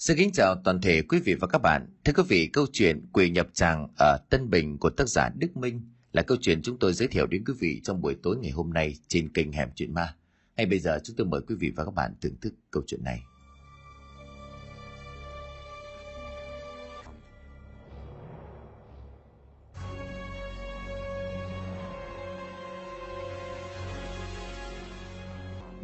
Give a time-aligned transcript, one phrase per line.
[0.00, 1.86] Xin kính chào toàn thể quý vị và các bạn.
[2.04, 5.56] Thưa quý vị, câu chuyện Quỷ nhập tràng ở Tân Bình của tác giả Đức
[5.56, 5.80] Minh
[6.12, 8.72] là câu chuyện chúng tôi giới thiệu đến quý vị trong buổi tối ngày hôm
[8.72, 10.14] nay trên kênh Hẻm Chuyện Ma.
[10.56, 13.04] Hay bây giờ chúng tôi mời quý vị và các bạn thưởng thức câu chuyện
[13.04, 13.22] này.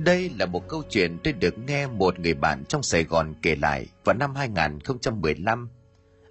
[0.07, 3.57] Đây là một câu chuyện tôi được nghe một người bạn trong Sài Gòn kể
[3.57, 5.69] lại vào năm 2015.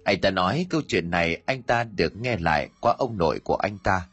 [0.04, 3.56] Anh ta nói câu chuyện này anh ta được nghe lại qua ông nội của
[3.56, 4.06] anh ta.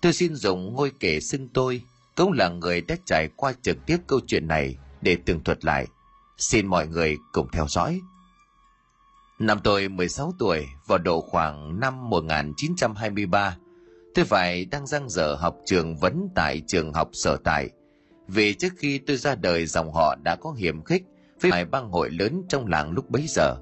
[0.00, 1.82] Tôi xin dùng ngôi kể xưng tôi,
[2.16, 5.86] cũng là người đã trải qua trực tiếp câu chuyện này để tường thuật lại.
[6.38, 8.00] Xin mọi người cùng theo dõi.
[9.38, 13.56] Năm tôi 16 tuổi, vào độ khoảng năm 1923,
[14.14, 17.70] tôi phải đang răng dở học trường vấn tại trường học sở tại
[18.28, 21.02] vì trước khi tôi ra đời dòng họ đã có hiểm khích
[21.40, 23.56] với vài bang hội lớn trong làng lúc bấy giờ.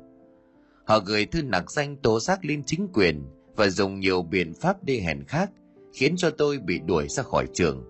[0.84, 3.24] Họ gửi thư nặc danh tố giác lên chính quyền
[3.56, 5.50] và dùng nhiều biện pháp đê hèn khác
[5.92, 7.84] khiến cho tôi bị đuổi ra khỏi trường.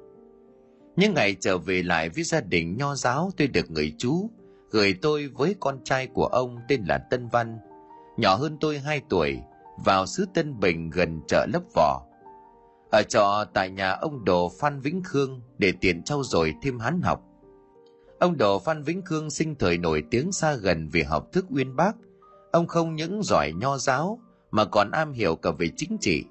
[0.96, 4.30] Những ngày trở về lại với gia đình nho giáo tôi được người chú
[4.70, 7.58] gửi tôi với con trai của ông tên là Tân Văn,
[8.16, 9.38] nhỏ hơn tôi 2 tuổi,
[9.84, 12.02] vào xứ Tân Bình gần chợ Lấp Vò
[12.96, 17.00] ở trọ tại nhà ông Đồ Phan Vĩnh Khương để tiện trau dồi thêm hán
[17.02, 17.22] học.
[18.18, 21.76] Ông Đồ Phan Vĩnh Khương sinh thời nổi tiếng xa gần vì học thức uyên
[21.76, 21.92] bác.
[22.52, 26.24] Ông không những giỏi nho giáo mà còn am hiểu cả về chính trị.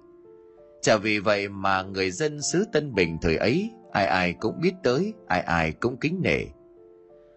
[0.81, 4.73] Chả vì vậy mà người dân xứ Tân Bình thời ấy ai ai cũng biết
[4.83, 6.39] tới, ai ai cũng kính nể.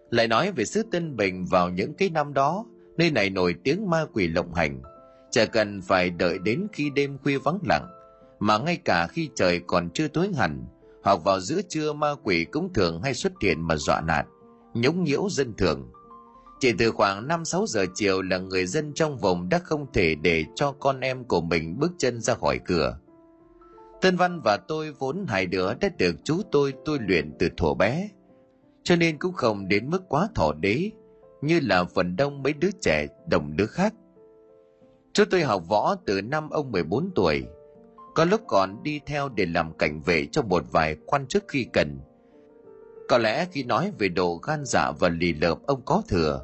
[0.09, 2.65] Lại nói về xứ Tân Bình vào những cái năm đó,
[2.97, 4.81] nơi này nổi tiếng ma quỷ lộng hành,
[5.31, 7.98] chả cần phải đợi đến khi đêm khuya vắng lặng
[8.39, 10.65] mà ngay cả khi trời còn chưa tối hẳn
[11.03, 14.25] hoặc vào giữa trưa ma quỷ cũng thường hay xuất hiện mà dọa nạt
[14.73, 15.91] nhúng nhiễu dân thường
[16.59, 20.45] chỉ từ khoảng 5-6 giờ chiều là người dân trong vùng đã không thể để
[20.55, 22.97] cho con em của mình bước chân ra khỏi cửa.
[24.01, 27.73] Tân Văn và tôi vốn hai đứa đã được chú tôi tôi luyện từ thuở
[27.73, 28.09] bé,
[28.83, 30.91] cho nên cũng không đến mức quá thỏ đế
[31.41, 33.93] như là phần đông mấy đứa trẻ đồng đứa khác.
[35.13, 37.43] Chú tôi học võ từ năm ông 14 tuổi,
[38.19, 41.63] có lúc còn đi theo để làm cảnh vệ cho một vài quan chức khi
[41.73, 41.99] cần.
[43.09, 46.41] Có lẽ khi nói về độ gan dạ và lì lợm ông có thừa.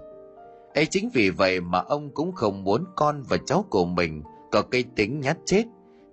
[0.75, 4.61] ấy chính vì vậy mà ông cũng không muốn con và cháu của mình có
[4.61, 5.63] cây tính nhát chết,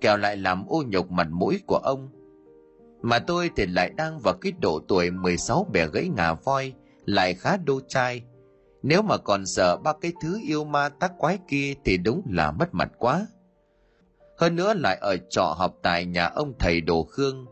[0.01, 2.09] kẻo lại làm ô nhục mặt mũi của ông.
[3.03, 6.73] Mà tôi thì lại đang vào cái độ tuổi 16 bẻ gãy ngà voi,
[7.05, 8.23] lại khá đô trai.
[8.83, 12.51] Nếu mà còn sợ ba cái thứ yêu ma tác quái kia thì đúng là
[12.51, 13.27] mất mặt quá
[14.43, 17.47] hơn nữa lại ở trọ học tại nhà ông thầy Đồ Khương.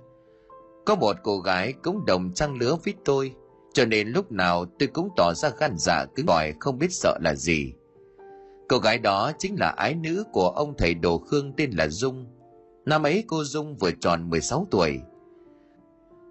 [0.86, 3.34] Có một cô gái cũng đồng trang lứa với tôi,
[3.72, 7.18] cho nên lúc nào tôi cũng tỏ ra gan dạ cứng cỏi không biết sợ
[7.20, 7.72] là gì.
[8.68, 12.26] Cô gái đó chính là ái nữ của ông thầy Đồ Khương tên là Dung.
[12.86, 15.00] Năm ấy cô Dung vừa tròn 16 tuổi.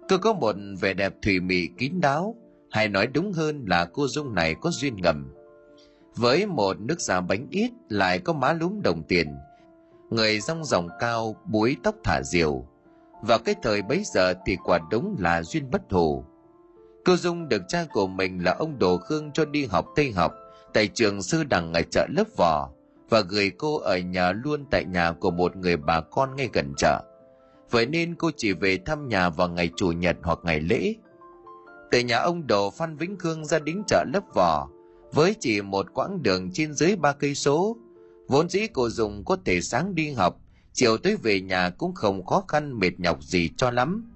[0.08, 2.36] Cô có một vẻ đẹp thủy mị kín đáo,
[2.70, 5.34] hay nói đúng hơn là cô Dung này có duyên ngầm.
[6.16, 9.34] Với một nước da bánh ít lại có má lúm đồng tiền–
[10.10, 12.66] người rong ròng cao, búi tóc thả diều.
[13.22, 16.24] Và cái thời bấy giờ thì quả đúng là duyên bất thù
[17.04, 20.32] cô dung được cha của mình là ông đồ khương cho đi học tây học,
[20.74, 22.70] tại trường sư đằng ở chợ lớp vò
[23.08, 26.72] và gửi cô ở nhà luôn tại nhà của một người bà con ngay gần
[26.76, 27.00] chợ.
[27.70, 30.94] Vậy nên cô chỉ về thăm nhà vào ngày chủ nhật hoặc ngày lễ.
[31.90, 34.68] Từ nhà ông đồ phan vĩnh khương ra đến chợ lớp vò
[35.12, 37.76] với chỉ một quãng đường trên dưới ba cây số
[38.30, 40.40] Vốn dĩ cô dùng có thể sáng đi học,
[40.72, 44.12] chiều tới về nhà cũng không khó khăn mệt nhọc gì cho lắm.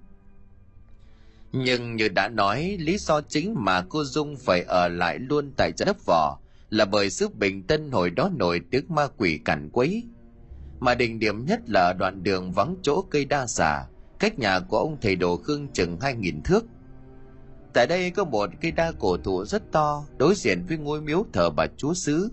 [1.52, 5.72] Nhưng như đã nói, lý do chính mà cô Dung phải ở lại luôn tại
[5.72, 6.38] trái đất vỏ
[6.70, 10.04] là bởi xứ Bình Tân hồi đó nổi tiếng ma quỷ cản quấy.
[10.81, 13.86] Mà đỉnh điểm nhất là đoạn đường vắng chỗ cây đa xà,
[14.19, 16.64] cách nhà của ông thầy đồ Khương chừng hai nghìn thước.
[17.72, 21.25] Tại đây có một cây đa cổ thụ rất to, đối diện với ngôi miếu
[21.32, 22.31] thờ bà chúa xứ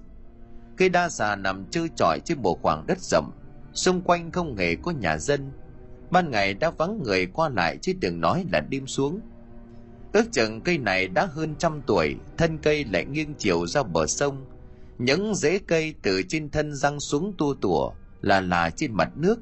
[0.81, 3.31] cây đa già nằm trơ trọi trên bộ khoảng đất rộng.
[3.73, 5.51] Xung quanh không hề có nhà dân.
[6.11, 9.19] Ban ngày đã vắng người qua lại chứ đừng nói là đêm xuống.
[10.13, 14.07] Ước chừng cây này đã hơn trăm tuổi, thân cây lại nghiêng chiều ra bờ
[14.07, 14.45] sông.
[14.97, 17.91] Những rễ cây từ trên thân răng xuống tua tủa,
[18.21, 19.39] là là trên mặt nước,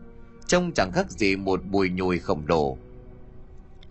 [0.47, 2.77] trông chẳng khác gì một bùi nhùi khổng lồ.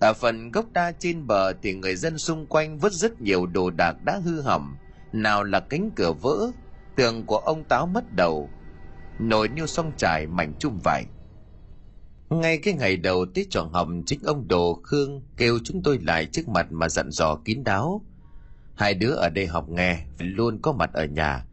[0.00, 3.70] Ở phần gốc đa trên bờ thì người dân xung quanh vứt rất nhiều đồ
[3.70, 4.76] đạc đã hư hỏng,
[5.12, 6.50] nào là cánh cửa vỡ
[6.98, 8.48] tượng của ông táo mất đầu
[9.18, 11.04] nổi như song trải mảnh chung vải.
[12.30, 16.26] Ngay cái ngày đầu tết tròn hầm chính ông đồ khương kêu chúng tôi lại
[16.26, 18.02] trước mặt mà dặn dò kín đáo.
[18.74, 21.44] Hai đứa ở đây học nghe phải luôn có mặt ở nhà.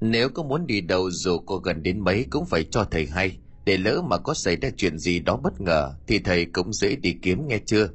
[0.00, 3.38] Nếu có muốn đi đâu dù có gần đến mấy cũng phải cho thầy hay,
[3.64, 6.96] để lỡ mà có xảy ra chuyện gì đó bất ngờ thì thầy cũng dễ
[6.96, 7.88] đi kiếm nghe chưa.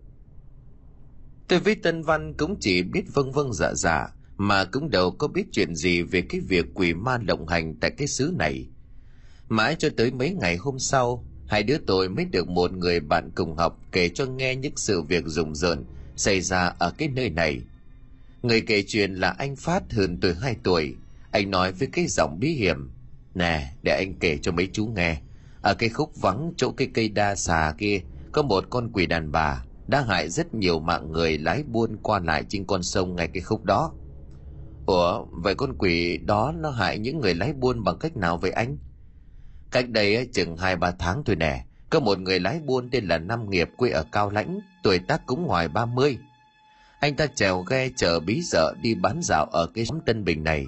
[1.47, 5.27] Tôi với tân văn cũng chỉ biết vâng vâng dạ dạ mà cũng đâu có
[5.27, 8.67] biết chuyện gì về cái việc quỷ ma lộng hành tại cái xứ này.
[9.49, 13.31] Mãi cho tới mấy ngày hôm sau, hai đứa tôi mới được một người bạn
[13.35, 15.83] cùng học kể cho nghe những sự việc rùng rợn
[16.15, 17.61] xảy ra ở cái nơi này.
[18.41, 20.95] Người kể chuyện là anh phát, hơn tôi hai tuổi.
[21.31, 22.89] Anh nói với cái giọng bí hiểm,
[23.35, 25.21] nè, để anh kể cho mấy chú nghe.
[25.61, 28.01] Ở cái khúc vắng chỗ cái cây đa xà kia,
[28.31, 32.19] có một con quỷ đàn bà, đã hại rất nhiều mạng người lái buôn qua
[32.19, 33.93] lại trên con sông ngay cái khúc đó
[34.85, 38.51] ủa vậy con quỷ đó nó hại những người lái buôn bằng cách nào vậy
[38.51, 38.77] anh
[39.71, 43.17] cách đây chừng hai ba tháng thôi nè có một người lái buôn tên là
[43.17, 46.17] Nam Nghiệp quê ở Cao Lãnh, tuổi tác cũng ngoài ba mươi.
[46.99, 50.43] Anh ta trèo ghe chở bí dợ đi bán dạo ở cái xóm Tân Bình
[50.43, 50.67] này.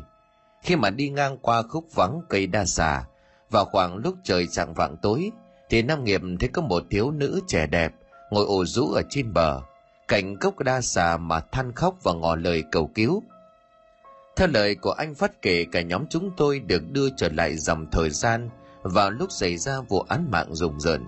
[0.63, 3.03] Khi mà đi ngang qua khúc vắng cây đa xà,
[3.49, 5.31] vào khoảng lúc trời chẳng vạng tối,
[5.69, 7.93] thì Nam Nghiệp thấy có một thiếu nữ trẻ đẹp
[8.31, 9.61] ngồi ồ rũ ở trên bờ,
[10.07, 13.23] cạnh gốc đa xà mà than khóc và ngỏ lời cầu cứu.
[14.37, 17.85] Theo lời của anh Phát kể cả nhóm chúng tôi được đưa trở lại dòng
[17.91, 18.49] thời gian
[18.81, 21.05] vào lúc xảy ra vụ án mạng rùng rợn.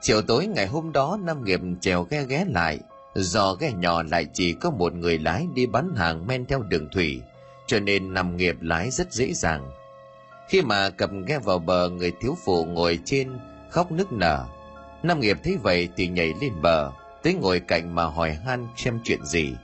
[0.00, 2.78] Chiều tối ngày hôm đó Nam Nghiệp trèo ghe ghé lại,
[3.14, 6.88] do ghe nhỏ lại chỉ có một người lái đi bán hàng men theo đường
[6.92, 7.22] thủy,
[7.66, 9.70] cho nên Nam Nghiệp lái rất dễ dàng.
[10.48, 13.38] Khi mà cầm ghe vào bờ người thiếu phụ ngồi trên
[13.70, 14.44] khóc nức nở.
[15.02, 16.90] Nam Nghiệp thấy vậy thì nhảy lên bờ,
[17.22, 19.54] tới ngồi cạnh mà hỏi han xem chuyện gì.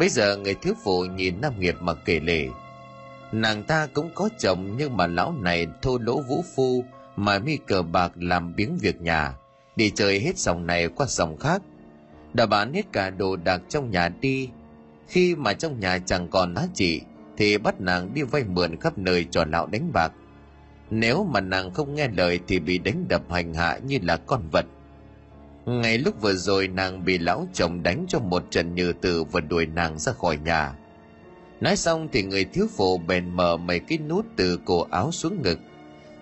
[0.00, 2.48] Bây giờ người thiếu phụ nhìn Nam Nghiệp mà kể lể,
[3.32, 6.84] Nàng ta cũng có chồng nhưng mà lão này thô lỗ vũ phu
[7.16, 9.34] mà mi cờ bạc làm biếng việc nhà,
[9.76, 11.62] đi chơi hết dòng này qua dòng khác.
[12.34, 14.48] Đã bán hết cả đồ đạc trong nhà đi.
[15.08, 17.00] Khi mà trong nhà chẳng còn lá trị
[17.36, 20.12] thì bắt nàng đi vay mượn khắp nơi cho lão đánh bạc.
[20.90, 24.42] Nếu mà nàng không nghe lời thì bị đánh đập hành hạ như là con
[24.52, 24.66] vật.
[25.70, 29.40] Ngày lúc vừa rồi nàng bị lão chồng đánh cho một trận như tử và
[29.40, 30.74] đuổi nàng ra khỏi nhà
[31.60, 35.42] Nói xong thì người thiếu phụ bèn mở mấy cái nút từ cổ áo xuống
[35.42, 35.58] ngực.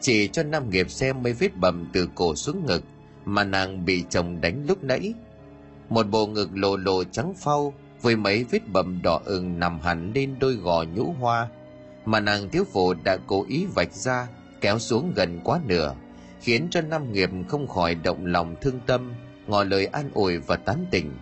[0.01, 2.85] Chỉ cho Nam Nghiệp xem mấy vết bầm từ cổ xuống ngực
[3.25, 5.15] mà nàng bị chồng đánh lúc nãy.
[5.89, 10.13] Một bộ ngực lộ lộ trắng phau với mấy vết bầm đỏ ửng nằm hẳn
[10.15, 11.49] lên đôi gò nhũ hoa
[12.05, 14.29] mà nàng thiếu phụ đã cố ý vạch ra,
[14.61, 15.95] kéo xuống gần quá nửa,
[16.41, 19.13] khiến cho Nam Nghiệp không khỏi động lòng thương tâm
[19.49, 21.13] ngỏ lời an ủi và tán tỉnh.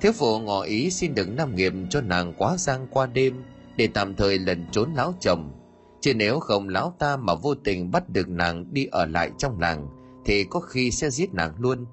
[0.00, 3.42] Thiếu phụ ngỏ ý xin đừng làm nghiệp cho nàng quá giang qua đêm
[3.76, 5.52] để tạm thời lần trốn lão chồng.
[6.00, 9.60] Chứ nếu không lão ta mà vô tình bắt được nàng đi ở lại trong
[9.60, 9.88] làng,
[10.24, 11.86] thì có khi sẽ giết nàng luôn.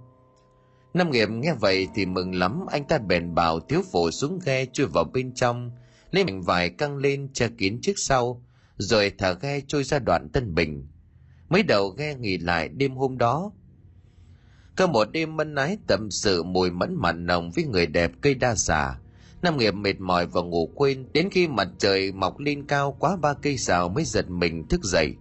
[0.94, 4.66] Nam nghiệp nghe vậy thì mừng lắm, anh ta bèn bảo thiếu phụ xuống ghe
[4.66, 5.72] chui vào bên trong,
[6.12, 8.44] lấy mảnh vải căng lên che kín trước sau,
[8.78, 10.88] rồi thả ghe trôi ra đoạn tân bình.
[11.50, 13.52] Mới đầu ghe nghỉ lại đêm hôm đó
[14.80, 18.34] cơ một đêm mân ái tâm sự mùi mẫn mặn nồng với người đẹp cây
[18.34, 18.96] đa xà.
[19.42, 23.18] Nam nghiệp mệt mỏi và ngủ quên đến khi mặt trời mọc lên cao quá
[23.22, 25.16] ba cây xào mới giật mình thức dậy.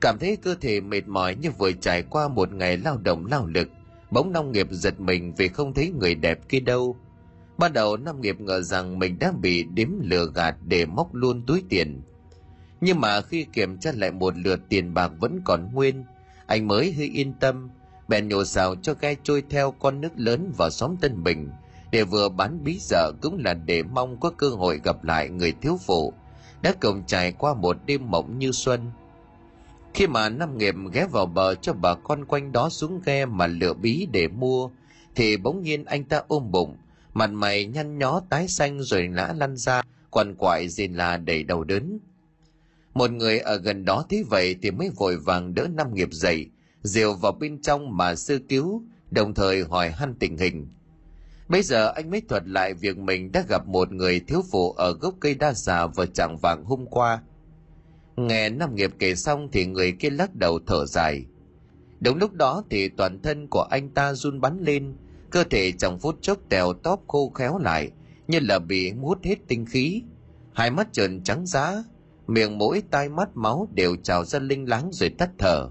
[0.00, 3.46] Cảm thấy cơ thể mệt mỏi như vừa trải qua một ngày lao động lao
[3.46, 3.68] lực,
[4.10, 6.96] bỗng nông nghiệp giật mình vì không thấy người đẹp kia đâu.
[7.58, 11.42] Ban đầu Nam nghiệp ngờ rằng mình đã bị đếm lừa gạt để móc luôn
[11.46, 12.02] túi tiền.
[12.80, 16.04] Nhưng mà khi kiểm tra lại một lượt tiền bạc vẫn còn nguyên,
[16.46, 17.68] anh mới hơi yên tâm
[18.10, 21.50] bèn nhổ xào cho ghe trôi theo con nước lớn vào xóm Tân Bình
[21.90, 25.52] để vừa bán bí dở cũng là để mong có cơ hội gặp lại người
[25.62, 26.12] thiếu phụ
[26.62, 28.90] đã cùng trải qua một đêm mộng như xuân.
[29.94, 33.46] Khi mà Nam Nghiệp ghé vào bờ cho bà con quanh đó xuống ghe mà
[33.46, 34.70] lựa bí để mua,
[35.14, 36.76] thì bỗng nhiên anh ta ôm bụng,
[37.14, 41.42] mặt mày nhăn nhó tái xanh rồi ngã lăn ra, quằn quại rên là đầy
[41.42, 41.98] đau đớn.
[42.94, 46.46] Một người ở gần đó thấy vậy thì mới vội vàng đỡ Nam Nghiệp dậy,
[46.82, 50.68] diều vào bên trong mà sơ cứu, đồng thời hỏi han tình hình.
[51.48, 54.92] Bây giờ anh mới thuật lại việc mình đã gặp một người thiếu phụ ở
[54.92, 57.22] gốc cây đa xà vào trạng vàng hôm qua.
[58.16, 61.24] Nghe nam nghiệp kể xong thì người kia lắc đầu thở dài.
[62.00, 64.94] Đúng lúc đó thì toàn thân của anh ta run bắn lên,
[65.30, 67.90] cơ thể trong phút chốc tèo tóp khô khéo lại,
[68.28, 70.02] như là bị hút hết tinh khí.
[70.52, 71.84] Hai mắt trợn trắng giá,
[72.26, 75.68] miệng mũi tai mắt máu đều trào ra linh láng rồi tắt thở.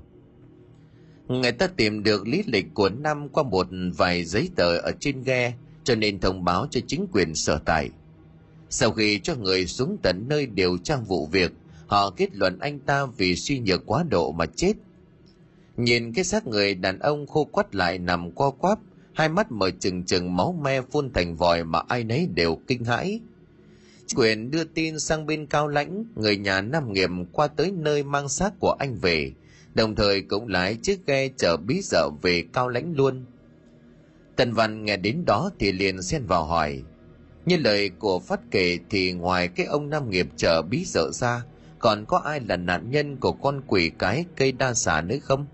[1.30, 3.68] Người ta tìm được lý lịch của Nam qua một
[3.98, 7.90] vài giấy tờ ở trên ghe, cho nên thông báo cho chính quyền sở tại.
[8.70, 11.52] Sau khi cho người xuống tận nơi điều tra vụ việc,
[11.88, 14.74] họ kết luận anh ta vì suy nhược quá độ mà chết.
[15.78, 18.80] Nhìn cái xác người đàn ông khô quắt lại nằm co quắp,
[19.14, 22.84] hai mắt mở trừng trừng máu me phun thành vòi mà ai nấy đều kinh
[22.84, 23.20] hãi.
[24.16, 28.30] quyền đưa tin sang bên cao lãnh người nhà nam Nghiệm qua tới nơi mang
[28.30, 29.32] xác của anh về
[29.74, 33.26] đồng thời cũng lái chiếc ghe chở bí dở về cao lãnh luôn.
[34.36, 36.84] Tần văn nghe đến đó thì liền xen vào hỏi.
[37.46, 41.44] Như lời của phát kể thì ngoài cái ông nam nghiệp chở bí dở ra,
[41.80, 45.46] còn có ai là nạn nhân của con quỷ cái cây đa xà nữa không?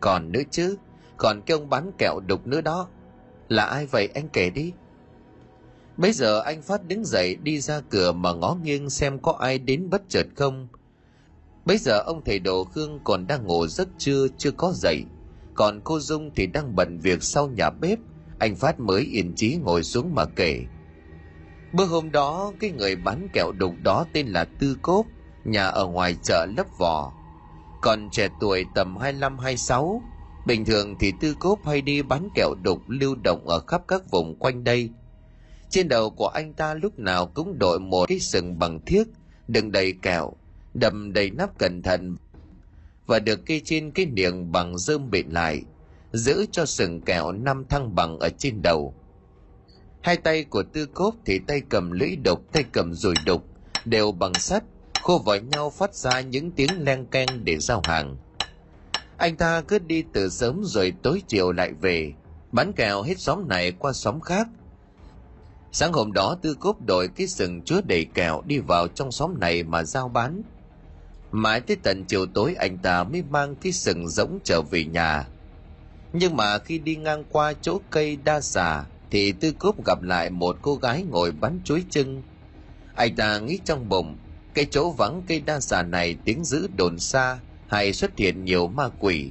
[0.00, 0.76] Còn nữa chứ,
[1.16, 2.88] còn cái ông bán kẹo đục nữa đó.
[3.48, 4.72] Là ai vậy anh kể đi.
[5.96, 9.58] Bây giờ anh Phát đứng dậy đi ra cửa mà ngó nghiêng xem có ai
[9.58, 10.68] đến bất chợt không.
[11.64, 15.04] Bây giờ ông thầy đồ Khương còn đang ngủ giấc trưa chưa có dậy.
[15.54, 17.98] Còn cô Dung thì đang bận việc sau nhà bếp.
[18.38, 20.64] Anh Phát mới yên trí ngồi xuống mà kể.
[21.72, 25.06] Bữa hôm đó cái người bán kẹo đục đó tên là Tư Cốp,
[25.44, 27.12] nhà ở ngoài chợ lấp vò.
[27.82, 30.00] Còn trẻ tuổi tầm 25-26,
[30.46, 34.10] bình thường thì Tư Cốp hay đi bán kẹo đục lưu động ở khắp các
[34.10, 34.90] vùng quanh đây–
[35.70, 39.04] trên đầu của anh ta lúc nào cũng đội một cái sừng bằng thiếc,
[39.48, 40.32] đựng đầy kẹo,
[40.74, 42.16] đầm đầy nắp cẩn thận
[43.06, 45.62] và được kê trên cái miệng bằng rơm bịn lại,
[46.12, 48.94] giữ cho sừng kẹo năm thăng bằng ở trên đầu.
[50.02, 53.44] Hai tay của tư cốp thì tay cầm lưỡi đục, tay cầm rùi đục,
[53.84, 54.64] đều bằng sắt,
[55.02, 58.16] khô vào nhau phát ra những tiếng len keng để giao hàng.
[59.16, 62.12] Anh ta cứ đi từ sớm rồi tối chiều lại về,
[62.52, 64.48] bán kẹo hết xóm này qua xóm khác,
[65.72, 69.40] Sáng hôm đó Tư Cốp đội cái sừng chứa đầy kẹo đi vào trong xóm
[69.40, 70.42] này mà giao bán.
[71.32, 75.26] Mãi tới tận chiều tối anh ta mới mang cái sừng giống trở về nhà.
[76.12, 80.30] Nhưng mà khi đi ngang qua chỗ cây đa xà thì Tư Cốp gặp lại
[80.30, 82.22] một cô gái ngồi bắn chuối chưng
[82.94, 84.16] Anh ta nghĩ trong bụng,
[84.54, 88.66] cái chỗ vắng cây đa xà này tiếng dữ đồn xa hay xuất hiện nhiều
[88.66, 89.30] ma quỷ.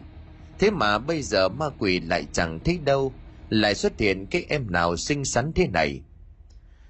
[0.59, 3.13] Thế mà bây giờ ma quỷ lại chẳng thấy đâu,
[3.49, 6.01] lại xuất hiện cái em nào xinh xắn thế này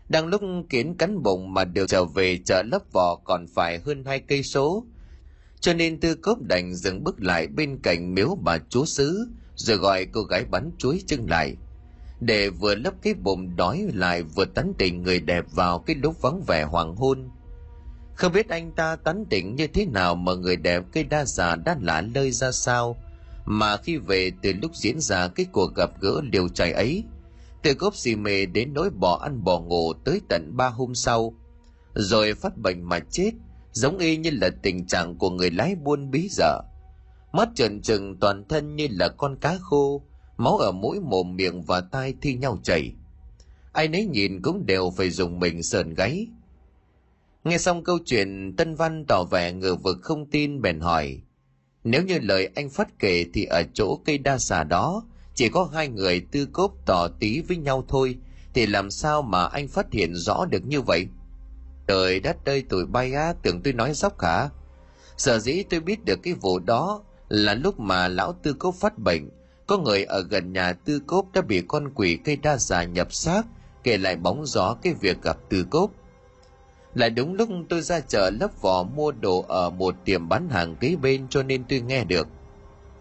[0.10, 4.04] đang lúc kiến cắn bụng mà được trở về chợ lấp vò còn phải hơn
[4.06, 4.86] hai cây số
[5.62, 9.78] cho nên tư cốp đành dừng bước lại bên cạnh miếu bà chúa xứ, rồi
[9.78, 11.56] gọi cô gái bắn chuối chân lại.
[12.20, 16.22] Để vừa lấp cái bụng đói lại vừa tán tỉnh người đẹp vào cái lúc
[16.22, 17.30] vắng vẻ hoàng hôn.
[18.16, 21.56] Không biết anh ta tán tỉnh như thế nào mà người đẹp cây đa già
[21.56, 22.98] đã lả lơi ra sao,
[23.46, 27.04] mà khi về từ lúc diễn ra cái cuộc gặp gỡ liều trai ấy
[27.64, 31.34] từ gốc xì mê đến nỗi bỏ ăn bỏ ngủ tới tận ba hôm sau,
[31.94, 33.32] rồi phát bệnh mà chết
[33.72, 36.62] giống y như là tình trạng của người lái buôn bí dở.
[37.32, 40.02] Mắt trần trừng toàn thân như là con cá khô,
[40.38, 42.94] máu ở mũi, mồm, miệng và tai thi nhau chảy.
[43.74, 46.28] Ai nấy nhìn cũng đều phải dùng mình sờn gáy.
[47.44, 51.22] Nghe xong câu chuyện, tân văn tỏ vẻ ngờ vực không tin, bèn hỏi,
[51.84, 55.04] nếu như lời anh phát kể thì ở chỗ cây đa xà đó
[55.36, 58.18] chỉ có hai người tư cốp tỏ tí với nhau thôi,
[58.54, 61.08] thì làm sao mà anh phát hiện rõ được như vậy?
[61.90, 64.50] Trời đất ơi, tụi bay á, tưởng tôi nói dốc hả?
[65.18, 68.98] Sở dĩ tôi biết được cái vụ đó là lúc mà lão tư cốp phát
[68.98, 69.30] bệnh.
[69.68, 73.14] Có người ở gần nhà tư cốp đã bị con quỷ cây đa già nhập
[73.14, 73.42] xác,
[73.84, 75.92] kể lại bóng gió cái việc gặp tư cốp.
[76.94, 80.76] Lại đúng lúc tôi ra chợ lấp vỏ mua đồ ở một tiệm bán hàng
[80.76, 82.28] kế bên cho nên tôi nghe được.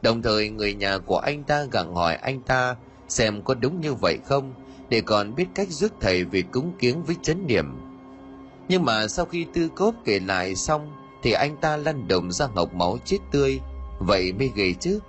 [0.03, 2.77] Đồng thời người nhà của anh ta gặng hỏi anh ta
[3.09, 4.55] xem có đúng như vậy không,
[4.89, 7.88] để còn biết cách rước thầy về cúng kiếng với chấn niệm.
[8.69, 12.47] Nhưng mà sau khi tư cốp kể lại xong thì anh ta lăn đồng ra
[12.55, 13.61] ngọc máu chết tươi.
[13.99, 15.01] Vậy mới ghê chứ.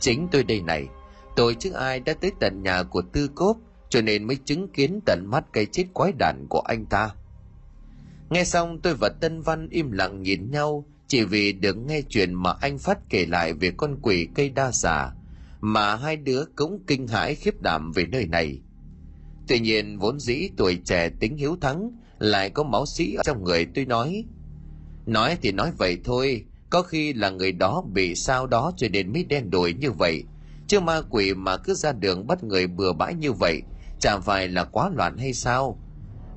[0.00, 0.88] Chính tôi đây này,
[1.36, 3.56] tôi chứ ai đã tới tận nhà của tư cốp
[3.88, 7.10] cho nên mới chứng kiến tận mắt cái chết quái đản của anh ta.
[8.30, 12.34] Nghe xong tôi và Tân Văn im lặng nhìn nhau chỉ vì được nghe chuyện
[12.34, 15.12] mà anh Phát kể lại về con quỷ cây đa giả
[15.60, 18.60] mà hai đứa cũng kinh hãi khiếp đảm về nơi này.
[19.48, 21.90] Tuy nhiên vốn dĩ tuổi trẻ tính hiếu thắng
[22.20, 24.24] lại có máu sĩ ở trong người tôi nói.
[25.06, 29.12] Nói thì nói vậy thôi, có khi là người đó bị sao đó cho nên
[29.12, 30.24] mới đen đuổi như vậy.
[30.66, 33.62] Chứ ma quỷ mà cứ ra đường bắt người bừa bãi như vậy,
[34.00, 35.78] chẳng phải là quá loạn hay sao?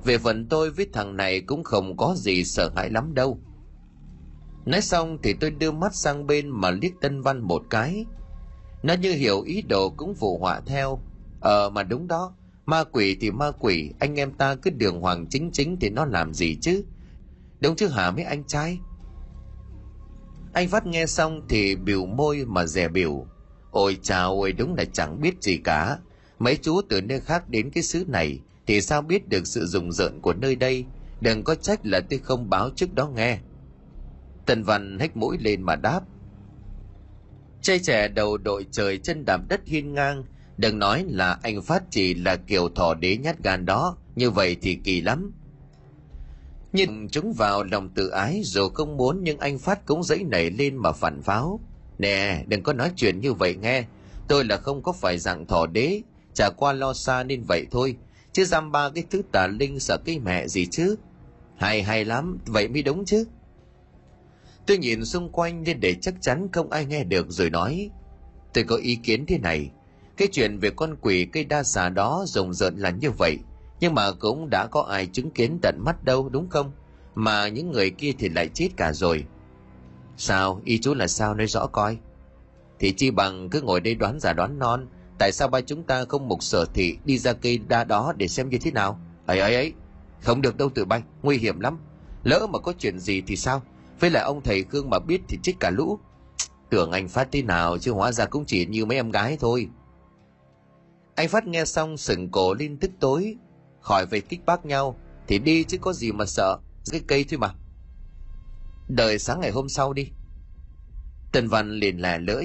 [0.04, 3.38] Về phần tôi với thằng này cũng không có gì sợ hãi lắm đâu.
[4.66, 8.04] Nói xong thì tôi đưa mắt sang bên mà liếc Tân Văn một cái.
[8.82, 10.98] Nó như hiểu ý đồ cũng phụ họa theo.
[11.40, 12.34] Ờ mà đúng đó,
[12.66, 16.04] ma quỷ thì ma quỷ, anh em ta cứ đường hoàng chính chính thì nó
[16.04, 16.84] làm gì chứ?
[17.60, 18.78] Đúng chứ hả mấy anh trai?
[20.52, 23.26] Anh Phát nghe xong thì biểu môi mà dè biểu.
[23.70, 25.98] Ôi chào ôi đúng là chẳng biết gì cả.
[26.38, 29.92] Mấy chú từ nơi khác đến cái xứ này thì sao biết được sự rùng
[29.92, 30.84] rợn của nơi đây.
[31.20, 33.38] Đừng có trách là tôi không báo trước đó nghe.
[34.46, 36.00] Tần Văn hách mũi lên mà đáp.
[37.62, 40.24] Trai trẻ đầu đội trời chân đạp đất hiên ngang,
[40.56, 44.56] đừng nói là anh Phát chỉ là kiểu thỏ đế nhát gan đó, như vậy
[44.62, 45.32] thì kỳ lắm.
[46.72, 50.50] nhìn chúng vào lòng tự ái dù không muốn nhưng anh phát cũng dãy nảy
[50.50, 51.60] lên mà phản pháo.
[51.98, 53.84] Nè đừng có nói chuyện như vậy nghe.
[54.28, 56.00] Tôi là không có phải dạng thỏ đế
[56.34, 57.96] chả qua lo xa nên vậy thôi.
[58.32, 60.96] Chứ giam ba cái thứ tà linh sợ cái mẹ gì chứ?
[61.56, 63.24] Hay hay lắm vậy mới đúng chứ.
[64.66, 67.90] Tôi nhìn xung quanh nên để chắc chắn không ai nghe được rồi nói.
[68.54, 69.70] Tôi có ý kiến thế này
[70.16, 73.38] cái chuyện về con quỷ cây đa xà đó rồng rợn là như vậy.
[73.80, 76.72] Nhưng mà cũng đã có ai chứng kiến tận mắt đâu, đúng không?
[77.14, 79.24] Mà những người kia thì lại chết cả rồi.
[80.16, 80.60] Sao?
[80.64, 81.98] Ý chú là sao nói rõ coi.
[82.78, 84.86] Thì chi bằng cứ ngồi đây đoán giả đoán non,
[85.18, 88.28] tại sao ba chúng ta không mục sở thị đi ra cây đa đó để
[88.28, 89.00] xem như thế nào?
[89.26, 89.72] Ấy ấy ấy,
[90.20, 91.78] không được đâu tự bay, nguy hiểm lắm.
[92.24, 93.62] Lỡ mà có chuyện gì thì sao?
[94.00, 95.98] Với lại ông thầy khương mà biết thì chết cả lũ.
[96.70, 99.68] Tưởng anh phát thế nào chứ hóa ra cũng chỉ như mấy em gái thôi
[101.14, 103.36] anh phát nghe xong sừng cổ lên tức tối
[103.80, 106.58] khỏi về kích bác nhau, thì đi chứ có gì mà sợ,
[106.90, 107.54] cái cây thôi mà.
[108.88, 110.08] Đợi sáng ngày hôm sau đi.
[111.32, 112.44] Tần văn liền lẻ lưỡi,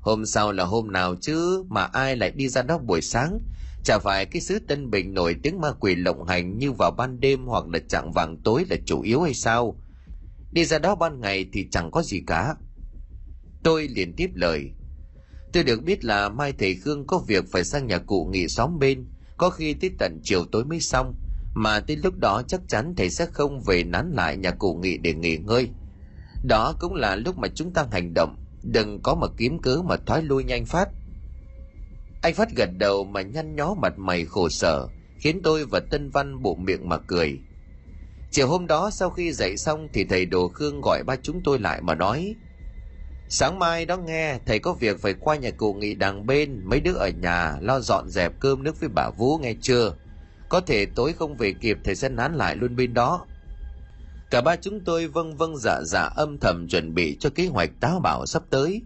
[0.00, 3.38] hôm sau là hôm nào chứ mà ai lại đi ra đó buổi sáng?
[3.84, 7.20] Chả phải cái xứ tân bình nổi tiếng ma quỷ lộng hành như vào ban
[7.20, 9.76] đêm hoặc là trạng vàng tối là chủ yếu hay sao?
[10.52, 12.54] Đi ra đó ban ngày thì chẳng có gì cả.
[13.62, 14.70] Tôi liền tiếp lời
[15.52, 18.78] tôi được biết là mai thầy khương có việc phải sang nhà cụ nghỉ xóm
[18.78, 19.06] bên.
[19.36, 21.14] Có khi tới tận chiều tối mới xong,
[21.54, 24.98] mà tới lúc đó chắc chắn thầy sẽ không về nán lại nhà cụ nghỉ
[24.98, 25.68] để nghỉ ngơi.
[26.44, 28.36] Đó cũng là lúc mà chúng ta hành động.
[28.62, 30.88] Đừng có mà kiếm cớ mà thoái lui nhanh phát.
[32.22, 36.10] Anh phát gật đầu mà nhăn nhó mặt mày khổ sở, khiến tôi và tân
[36.10, 37.38] văn bụng miệng mà cười.
[38.30, 41.58] Chiều hôm đó sau khi dậy xong thì thầy đồ khương gọi ba chúng tôi
[41.58, 42.34] lại mà nói
[43.34, 46.80] sáng mai đó nghe, thầy có việc phải qua nhà cụ nghị đằng bên, mấy
[46.80, 49.94] đứa ở nhà lo dọn dẹp cơm nước với bà vũ nghe chưa?
[50.48, 53.26] Có thể tối không về kịp thầy sẽ nán lại luôn bên đó.
[54.30, 57.70] Cả ba chúng tôi vâng vâng dạ dạ âm thầm chuẩn bị cho kế hoạch
[57.80, 58.82] táo bảo sắp tới.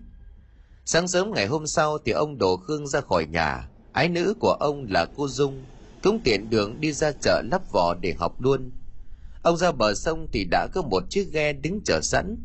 [0.84, 3.68] Sáng sớm ngày hôm sau thì ông đồ khương ra khỏi nhà.
[3.92, 5.64] Ái nữ của ông là cô dung,
[6.02, 8.70] cũng tiện đường đi ra chợ lắp vỏ để học luôn.
[9.42, 12.36] Ông ra bờ sông thì đã có một chiếc ghe đứng chờ sẵn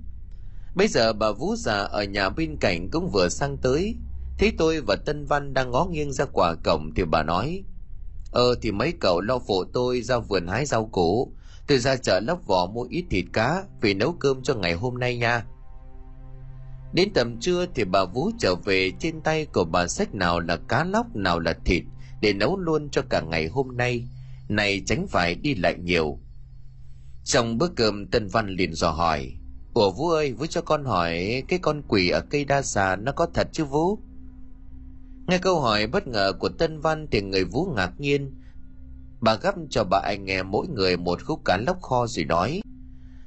[0.75, 3.95] bây giờ bà vũ già ở nhà bên cạnh cũng vừa sang tới.
[4.37, 7.63] Thấy tôi và tân văn đang ngó nghiêng ra quả cổng thì bà nói
[8.31, 11.33] ờ thì mấy cậu lo phụ tôi ra vườn hái rau củ.
[11.67, 14.99] Tôi ra chợ lóc vỏ mua ít thịt cá vì nấu cơm cho ngày hôm
[14.99, 15.45] nay nha.
[16.93, 20.57] Đến tầm trưa thì bà vũ trở về, trên tay của bà sách nào là
[20.57, 21.83] cá lóc, nào là thịt
[22.21, 24.07] để nấu luôn cho cả ngày hôm nay.
[24.49, 26.19] Này tránh phải đi lại nhiều.
[27.23, 29.33] Trong bữa cơm, tân văn liền dò hỏi
[29.73, 33.11] ủa vũ ơi vũ cho con hỏi cái con quỷ ở cây đa xà nó
[33.11, 33.99] có thật chứ vũ
[35.27, 38.35] nghe câu hỏi bất ngờ của tân văn thì người vũ ngạc nhiên.
[39.21, 42.61] Bà gắp cho bà anh nghe mỗi người một khúc cá lóc kho rồi nói,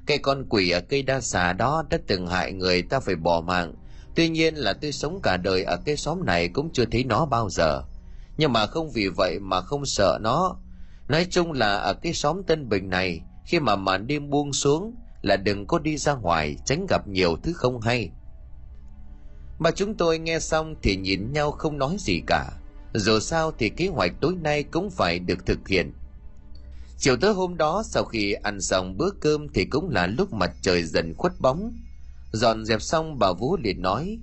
[0.06, 3.40] cái con quỷ ở cây đa xà đó đã từng hại người ta phải bỏ
[3.40, 3.74] mạng.
[4.14, 7.26] Tuy nhiên là tôi sống cả đời ở cái xóm này cũng chưa thấy nó
[7.26, 7.82] bao giờ.
[8.36, 10.56] Nhưng mà không vì vậy mà không sợ nó.
[11.08, 14.94] Nói chung là ở cái xóm tân bình này, khi mà màn đêm buông xuống
[15.24, 18.10] là đừng có đi ra ngoài, tránh gặp nhiều thứ không hay.
[19.58, 22.50] Mà chúng tôi nghe xong thì nhìn nhau không nói gì cả.
[22.94, 25.92] Dù sao thì kế hoạch tối nay cũng phải được thực hiện.
[26.98, 30.50] Chiều tới hôm đó, sau khi ăn xong bữa cơm thì cũng là lúc mặt
[30.62, 31.72] trời dần khuất bóng.
[32.32, 34.18] Dọn dẹp xong, bà vũ liền nói,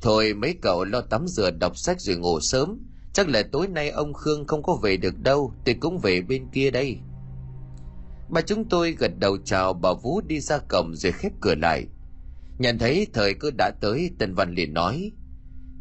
[0.00, 2.78] thôi mấy cậu lo tắm rửa, đọc sách rồi ngủ sớm.
[3.12, 6.46] Chắc là tối nay ông khương không có về được đâu thì cũng về bên
[6.52, 6.98] kia đây
[8.32, 11.86] bà chúng tôi gật đầu chào bà vũ đi ra cổng rồi khép cửa lại.
[12.58, 15.12] Nhận thấy thời cơ đã tới, tân văn liền nói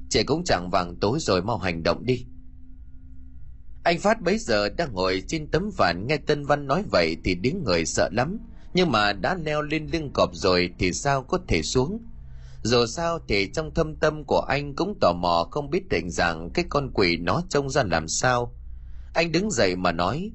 [0.09, 2.25] trẻ cũng chẳng vàng tối rồi mau hành động đi.
[3.83, 7.35] Anh phát bấy giờ đang ngồi trên tấm ván, nghe tân văn nói vậy thì
[7.35, 8.37] đứng người sợ lắm,
[8.73, 11.99] nhưng mà đã leo lên lưng cọp rồi thì sao có thể xuống?
[12.63, 16.49] Dù sao thì trong thâm tâm của anh cũng tò mò không biết định rằng
[16.53, 18.53] cái con quỷ nó trông ra làm sao.
[19.13, 20.31] Anh đứng dậy mà nói,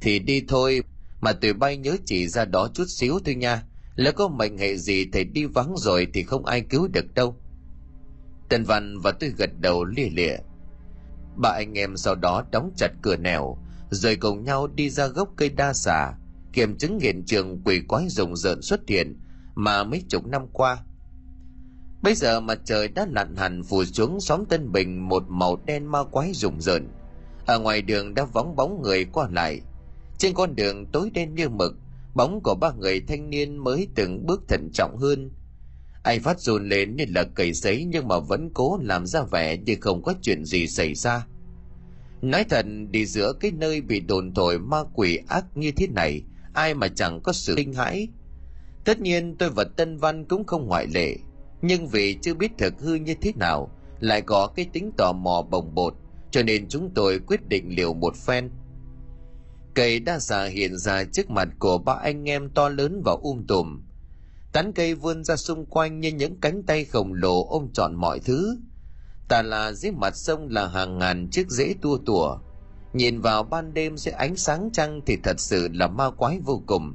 [0.00, 0.82] thì đi thôi
[1.22, 3.62] mà tụi bay nhớ chỉ ra đó chút xíu thôi nha
[3.96, 7.36] lỡ có mệnh hệ gì thầy đi vắng rồi thì không ai cứu được đâu
[8.52, 10.36] Tần Văn và tôi gật đầu lia lịa.
[11.36, 13.56] Ba anh em sau đó đóng chặt cửa nẻo,
[13.90, 16.12] rồi cùng nhau đi ra gốc cây đa xà,
[16.52, 19.20] kiểm chứng hiện trường quỷ quái rùng rợn xuất hiện
[19.54, 20.78] mà mấy chục năm qua.
[22.02, 25.86] Bây giờ mặt trời đã lặn hẳn phủ xuống xóm Tân Bình một màu đen
[25.86, 26.88] ma quái rùng rợn.
[27.46, 29.60] Ở ngoài đường đã vắng bóng người qua lại.
[30.18, 31.74] Trên con đường tối đen như mực,
[32.14, 35.30] bóng của ba người thanh niên mới từng bước thận trọng hơn–
[36.02, 39.56] anh phát run lên như là cầy giấy nhưng mà vẫn cố làm ra vẻ
[39.56, 41.26] như không có chuyện gì xảy ra.
[42.22, 46.22] Nói thật đi giữa cái nơi bị đồn thổi ma quỷ ác như thế này
[46.54, 48.08] ai mà chẳng có sự kinh hãi.
[48.84, 51.16] Tất nhiên tôi và tân văn cũng không ngoại lệ
[51.62, 53.70] nhưng vì chưa biết thực hư như thế nào
[54.00, 55.94] lại có cái tính tò mò bồng bột
[56.30, 58.50] cho nên chúng tôi quyết định liều một phen
[59.74, 63.46] cây đa xà hiện ra trước mặt của ba anh em to lớn và um
[63.46, 63.82] tùm.
[64.52, 68.20] Tán cây vươn ra xung quanh như những cánh tay khổng lồ ôm trọn mọi
[68.20, 68.58] thứ.
[69.28, 72.38] Tà là dưới mặt sông là hàng ngàn chiếc rễ tua tủa.
[72.92, 76.62] Nhìn vào ban đêm dưới ánh sáng trăng thì thật sự là ma quái vô
[76.66, 76.94] cùng.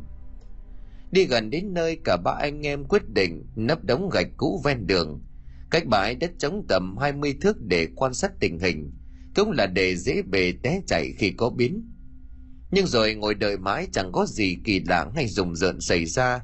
[1.12, 4.88] Đi gần đến nơi, cả ba anh em quyết định nấp đống gạch cũ ven
[4.88, 5.22] đường.
[5.72, 8.92] Cách bãi đất trống tầm 20 thước để quan sát tình hình,
[9.36, 11.96] cũng là để dễ bề té chạy khi có biến
[12.71, 16.41] nhưng rồi ngồi đợi mãi chẳng có gì kỳ lạ hay rùng rợn xảy ra.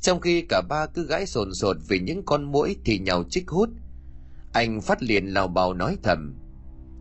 [0.00, 3.48] Trong khi cả ba cứ gãi sồn sột vì những con muỗi thì nhào chích
[3.48, 3.68] hút.
[4.52, 6.34] Anh phát liền lào bào nói thầm,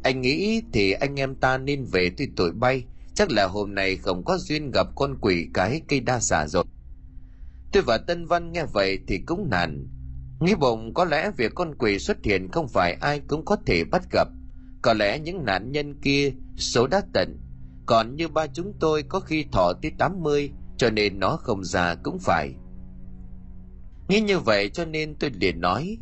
[0.05, 2.83] anh nghĩ thì anh em ta nên về tuy tuổi bay.
[3.13, 6.63] Chắc là hôm nay không có duyên gặp con quỷ cái cây đa xà rồi.
[7.71, 9.87] Tôi và tân văn nghe vậy thì cũng nản.
[10.39, 13.83] Nghĩ bụng có lẽ việc con quỷ xuất hiện không phải ai cũng có thể
[13.83, 14.27] bắt gặp.
[14.81, 17.37] Có lẽ những nạn nhân kia, số đã tận
[17.85, 21.95] còn như ba chúng tôi có khi thọ tới 80 cho nên nó không già
[21.95, 22.53] cũng phải.
[24.07, 25.97] Nghĩ như vậy cho nên tôi liền nói,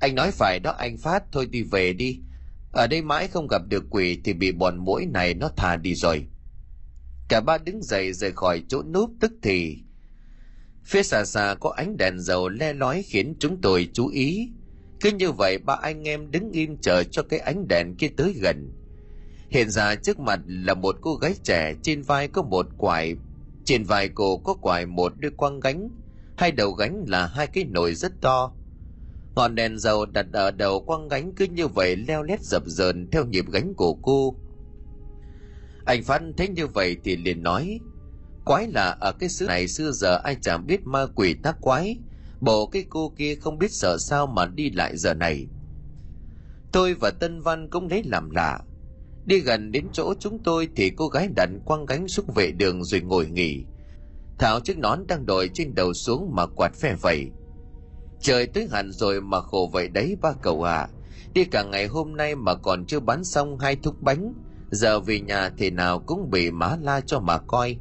[0.00, 2.20] anh nói phải đó anh phát, thôi đi về đi.
[2.72, 5.94] Ở đây mãi không gặp được quỷ thì bị bọn mũi này nó thà đi
[5.94, 6.26] rồi.
[7.28, 9.78] Cả ba đứng dậy rời khỏi chỗ núp tức thì,
[10.84, 14.50] phía xa xa có ánh đèn dầu le lói khiến chúng tôi chú ý.
[15.00, 18.32] Cứ như vậy ba anh em đứng im chờ cho cái ánh đèn kia tới
[18.42, 18.72] gần
[19.50, 23.16] hiện ra trước mặt là một cô gái trẻ, trên vai có một quải,
[23.64, 25.88] trên vai cô có quải một đôi quăng gánh.
[26.36, 28.52] Hai đầu gánh là hai cái nồi rất to.
[29.34, 33.10] Ngọn đèn dầu đặt ở đầu quăng gánh cứ như vậy leo lét dập dờn
[33.10, 34.34] theo nhịp gánh của cô.
[35.84, 37.80] Anh phan thấy như vậy thì liền nói,
[38.44, 41.98] quái là ở cái xứ này xưa giờ ai chẳng biết ma quỷ tác quái.
[42.40, 45.46] Bộ cái cô kia không biết sợ sao mà đi lại giờ này.
[46.72, 48.60] Tôi và tân văn cũng lấy làm lạ
[49.28, 52.84] đi gần đến chỗ chúng tôi thì cô gái đặt quăng gánh xuống vệ đường
[52.84, 53.64] rồi ngồi nghỉ
[54.38, 57.30] Thảo chiếc nón đang đội trên đầu xuống mà quạt phe vậy.
[58.20, 60.88] trời tới hẳn rồi mà khổ vậy đấy ba cậu à
[61.34, 64.32] đi cả ngày hôm nay mà còn chưa bán xong hai thúc bánh,
[64.70, 67.76] giờ về nhà thì nào cũng bị má la cho mà coi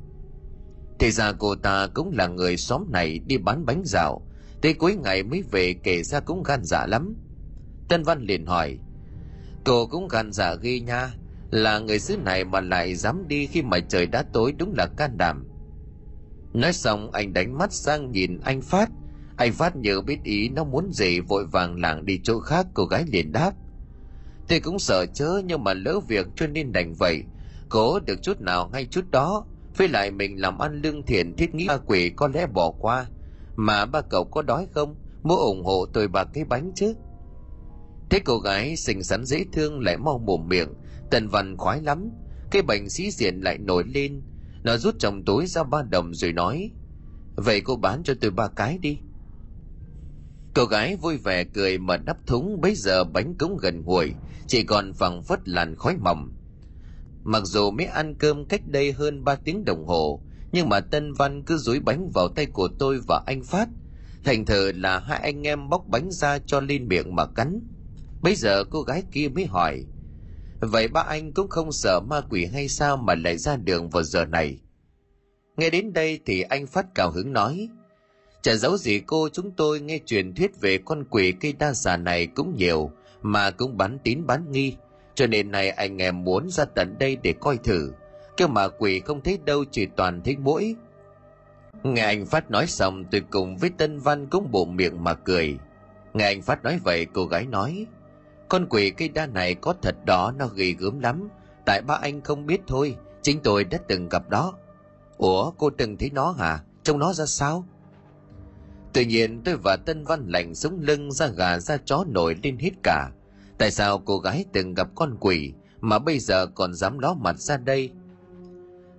[0.99, 4.21] thì ra cô ta cũng là người xóm này đi bán bánh rào.
[4.61, 7.15] tới cuối ngày mới về kể ra cũng gan dạ lắm
[7.89, 8.77] tân văn liền hỏi,
[9.65, 11.13] cô cũng gan dạ ghi nha
[11.51, 14.87] là người xứ này mà lại dám đi khi mà trời đã tối đúng là
[14.97, 15.47] can đảm.
[16.53, 18.89] Nói xong, anh đánh mắt sang nhìn anh phát.
[19.37, 22.85] Anh phát nhớ biết ý nó muốn gì vội vàng lảng đi chỗ khác, cô
[22.85, 23.51] gái liền đáp.
[24.47, 27.23] Tôi cũng sợ chớ, nhưng mà lỡ việc cho nên đành vậy.
[27.69, 29.45] Cố được chút nào ngay chút đó.
[29.77, 33.05] Với lại mình làm ăn lương thiện thiết nghĩ ba quỷ có lẽ bỏ qua.
[33.55, 34.95] Mà ba cậu có đói không?
[35.23, 36.93] Mua ủng hộ tôi ba cái bánh chứ.
[38.09, 40.73] Thế cô gái xinh xắn dễ thương lại mau mồm miệng
[41.11, 42.09] tần văn khoái lắm,
[42.51, 44.21] cái bệnh sĩ diện lại nổi lên.
[44.63, 46.71] Nó rút trong túi ra ba đồng rồi nói,
[47.35, 48.97] vậy cô bán cho tôi ba cái đi.
[50.55, 54.13] Cô gái vui vẻ cười mà nắp thúng bấy giờ bánh cũng gần nguội,
[54.47, 56.31] chỉ còn phẳng phất làn khói mỏng.
[57.23, 61.13] Mặc dù mới ăn cơm cách đây hơn ba tiếng đồng hồ, nhưng mà tân
[61.13, 63.69] văn cứ dúi bánh vào tay của tôi và anh phát.
[64.23, 67.59] Thành thử là hai anh em bóc bánh ra cho lên miệng mà cắn.
[68.21, 69.83] Bây giờ cô gái kia mới hỏi
[70.59, 74.03] vậy ba anh cũng không sợ ma quỷ hay sao mà lại ra đường vào
[74.03, 74.59] giờ này?
[75.57, 77.69] Nghe đến đây thì anh phát cao hứng nói,
[78.41, 81.97] chả giấu gì cô, chúng tôi nghe truyền thuyết về con quỷ cây đa già
[81.97, 82.91] này cũng nhiều,
[83.21, 84.75] mà cũng bán tín bán nghi.
[85.15, 87.91] Cho nên này anh em muốn ra tận đây để coi thử.
[88.37, 90.75] Kêu mà quỷ không thấy đâu, chỉ toàn thấy mũi
[91.83, 95.57] nghe anh phát nói xong, tôi cùng với tân văn cũng bộ miệng mà cười.
[96.13, 97.85] Nghe anh phát nói vậy, cô gái nói
[98.49, 101.29] con quỷ cây đa này có thật đó, nó ghi gớm lắm.
[101.65, 104.53] Tại ba anh không biết thôi, chính tôi đã từng gặp đó
[105.17, 106.59] ủa, cô từng thấy nó hả?
[106.83, 107.65] Trông nó ra sao?
[108.93, 112.57] Tự nhiên tôi và tân văn lạnh sống lưng ra gà ra chó nổi lên
[112.57, 113.09] hết cả.
[113.57, 117.39] Tại sao cô gái từng gặp con quỷ mà bây giờ còn dám ló mặt
[117.39, 117.91] ra đây?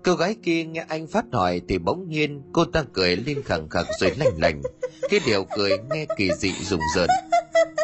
[0.08, 3.68] Cô gái kia nghe anh phát hỏi thì bỗng nhiên cô ta cười lên khẳng
[3.68, 4.62] khặc rồi lành lành
[5.10, 7.08] cái điều cười nghe kỳ dị rùng rợn.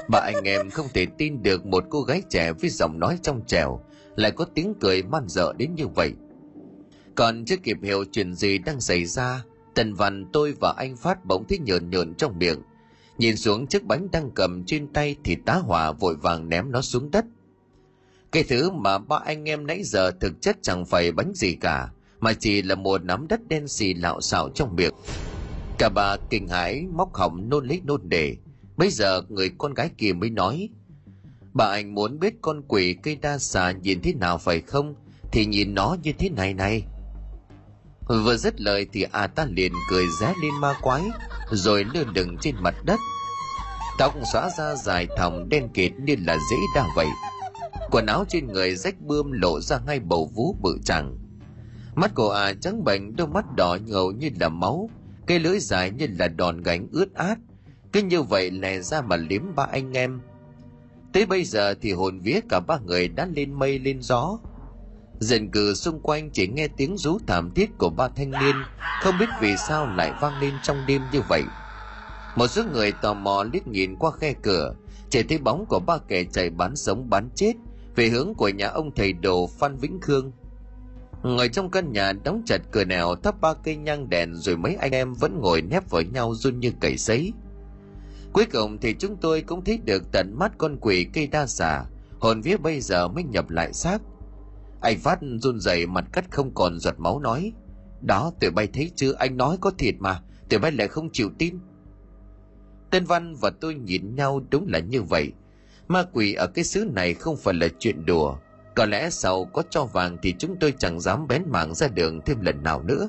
[0.09, 3.41] Bà anh em không thể tin được một cô gái trẻ với giọng nói trong
[3.47, 3.81] trẻo
[4.17, 6.13] lại có tiếng cười man dợ đến như vậy.
[7.15, 11.25] Còn chưa kịp hiểu chuyện gì đang xảy ra, tần văn, tôi và anh phát
[11.25, 12.63] bỗng thấy nhợn nhợn trong miệng.
[13.19, 16.81] Nhìn xuống chiếc bánh đang cầm trên tay thì tá hỏa vội vàng ném nó
[16.81, 17.25] xuống đất.
[18.33, 21.89] Cái thứ mà ba anh em nãy giờ thực chất chẳng phải bánh gì cả
[22.25, 24.95] mà chỉ là một nắm đất đen xì lạo xạo trong miệng.
[25.79, 28.37] Cả bà kinh hãi, móc họng, nôn lấy nôn để
[28.77, 30.69] bây giờ người con gái kia mới nói,
[31.53, 34.95] bà anh muốn biết con quỷ cây đa xà nhìn thế nào phải không?
[35.33, 36.83] Thì nhìn nó như thế này này.
[38.09, 41.03] Vừa dứt lời thì a ta liền cười ré lên ma quái,
[41.51, 43.01] rồi lơ lửng trên mặt đất.
[43.99, 47.07] Tóc xóa ra dài thòng đen kịt như là dễ đa vậy.
[47.91, 51.24] Quần áo trên người rách bươm lộ ra ngay bầu vú bự chẳng
[51.97, 54.91] mắt của à trắng bệnh đôi mắt đỏ ngầu như là máu
[55.27, 57.39] cây lưỡi dài như là đòn gánh ướt át.
[57.93, 60.21] Cứ như vậy lè ra mà liếm ba anh em.
[61.13, 64.39] Tới bây giờ thì hồn vía cả ba người đã lên mây, lên gió.
[65.19, 68.57] Dần cử xung quanh chỉ nghe tiếng rú thảm thiết của ba thanh niên,
[69.03, 71.43] không biết vì sao lại vang lên trong đêm như vậy.
[72.37, 74.75] Một số người tò mò liếc nhìn qua khe cửa,
[75.11, 77.53] chỉ thấy bóng của ba kẻ chạy bán sống bán chết,
[77.97, 80.33] về hướng của nhà ông thầy đồ phan vĩnh khương
[81.25, 84.75] ngồi trong căn nhà đóng chặt cửa nẻo, thắp ba cây nhang đèn rồi mấy
[84.75, 87.33] anh em vẫn ngồi nép vào nhau run như cầy sấy.
[88.33, 91.85] Cuối cùng thì chúng tôi cũng thấy được tận mắt con quỷ cây đa xà.
[92.21, 93.99] Hồn vía bây giờ mới nhập lại xác.
[94.81, 97.53] Anh phát run rẩy mặt cắt không còn giọt máu nói.
[98.01, 101.31] Đó, tụi bay thấy chưa anh nói có thiệt mà, tụi bay lại không chịu
[101.39, 101.59] tin.
[102.91, 105.33] Tên Văn và tôi nhìn nhau đúng là như vậy.
[105.89, 108.37] Ma quỷ ở cái xứ này không phải là chuyện đùa.
[108.75, 112.21] Có lẽ sau có cho vàng thì chúng tôi chẳng dám bén mảng ra đường
[112.21, 113.09] thêm lần nào nữa.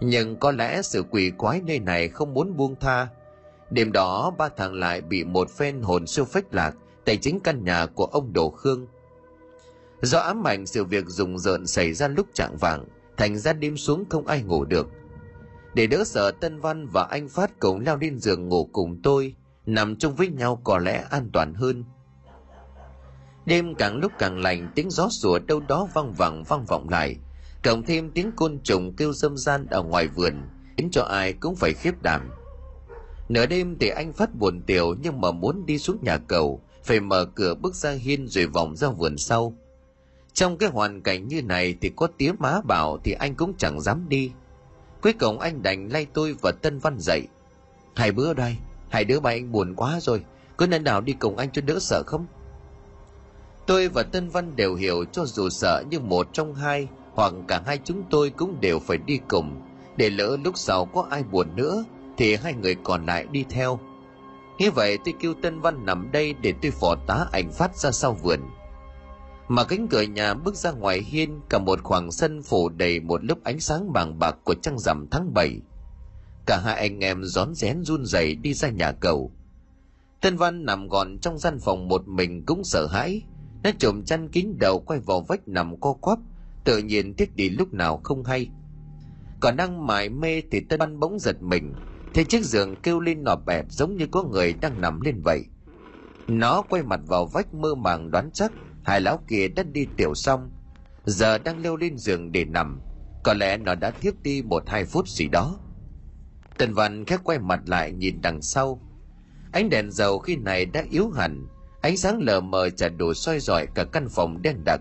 [0.00, 3.08] Nhưng có lẽ sự quỷ quái nơi này không muốn buông tha.
[3.70, 7.64] Đêm đó ba thằng lại bị một phen hồn siêu phách lạc tại chính căn
[7.64, 8.86] nhà của ông Đồ Khương.
[10.02, 12.84] Do ám ảnh sự việc rùng rợn xảy ra lúc trạng vàng,
[13.16, 14.88] thành ra đêm xuống không ai ngủ được
[15.78, 19.34] để đỡ sợ Tân Văn và anh Phát cùng leo lên giường ngủ cùng tôi,
[19.66, 21.84] nằm chung với nhau có lẽ an toàn hơn.
[23.48, 27.16] Đêm càng lúc càng lạnh, tiếng gió sủa đâu đó văng vẳng vang vọng lại,
[27.64, 30.34] cộng thêm tiếng côn trùng kêu râm ran ở ngoài vườn,
[30.76, 32.30] khiến cho ai cũng phải khiếp đảm.
[33.28, 37.00] Nửa đêm thì anh Phát buồn tiểu nhưng mà muốn đi xuống nhà cầu, phải
[37.00, 39.54] mở cửa bước ra hiên rồi vòng ra vườn sau.
[40.32, 43.80] Trong cái hoàn cảnh như này thì có tiếng má bảo thì anh cũng chẳng
[43.80, 44.30] dám đi.
[45.02, 47.22] Cuối cùng anh đành lay tôi và Tân Văn dậy.
[47.94, 48.56] Hai bữa đây,
[48.88, 50.24] hai đứa bay anh buồn quá rồi,
[50.56, 52.26] có nên nào đi cùng anh cho đỡ sợ không?
[53.68, 57.62] Tôi và Tân Văn đều hiểu cho dù sợ nhưng một trong hai, hoặc cả
[57.66, 59.62] hai chúng tôi cũng đều phải đi cùng
[59.96, 61.84] để lỡ lúc sau có ai buồn nữa,
[62.16, 63.80] thì hai người còn lại đi theo.
[64.58, 67.90] Như vậy tôi kêu Tân Văn nằm đây để tôi phỏ tá ảnh phát ra
[67.90, 68.40] sau vườn
[69.48, 73.24] mà cánh cửa nhà bước ra ngoài hiên, cả một khoảng sân phủ đầy một
[73.24, 75.60] lớp ánh sáng bàng bạc của trăng rằm tháng 7.
[76.46, 79.32] Cả hai anh em rón rén run rẩy đi ra nhà cầu.
[80.20, 83.22] Tân Văn nằm gọn trong gian phòng một mình cũng sợ hãi.
[83.62, 86.18] Nó trộm chăn kín đầu quay vào vách nằm co quắp,
[86.64, 88.48] tự nhiên thiết đi lúc nào không hay.
[89.40, 91.74] Còn đang mải mê thì Tân Văn bỗng giật mình,
[92.14, 95.44] thấy chiếc giường kêu lên nọp bẹp giống như có người đang nằm lên vậy.
[96.28, 98.52] Nó quay mặt vào vách mơ màng đoán chắc
[98.84, 100.50] hai lão kia đã đi tiểu xong
[101.04, 102.80] giờ đang leo lên giường để nằm
[103.24, 105.58] có lẽ nó đã thiếp đi một hai phút gì đó
[106.58, 108.80] tần văn khép quay mặt lại nhìn đằng sau
[109.52, 111.46] ánh đèn dầu khi này đã yếu hẳn
[111.80, 114.80] ánh sáng lờ mờ chả đủ soi rọi cả căn phòng đen đặc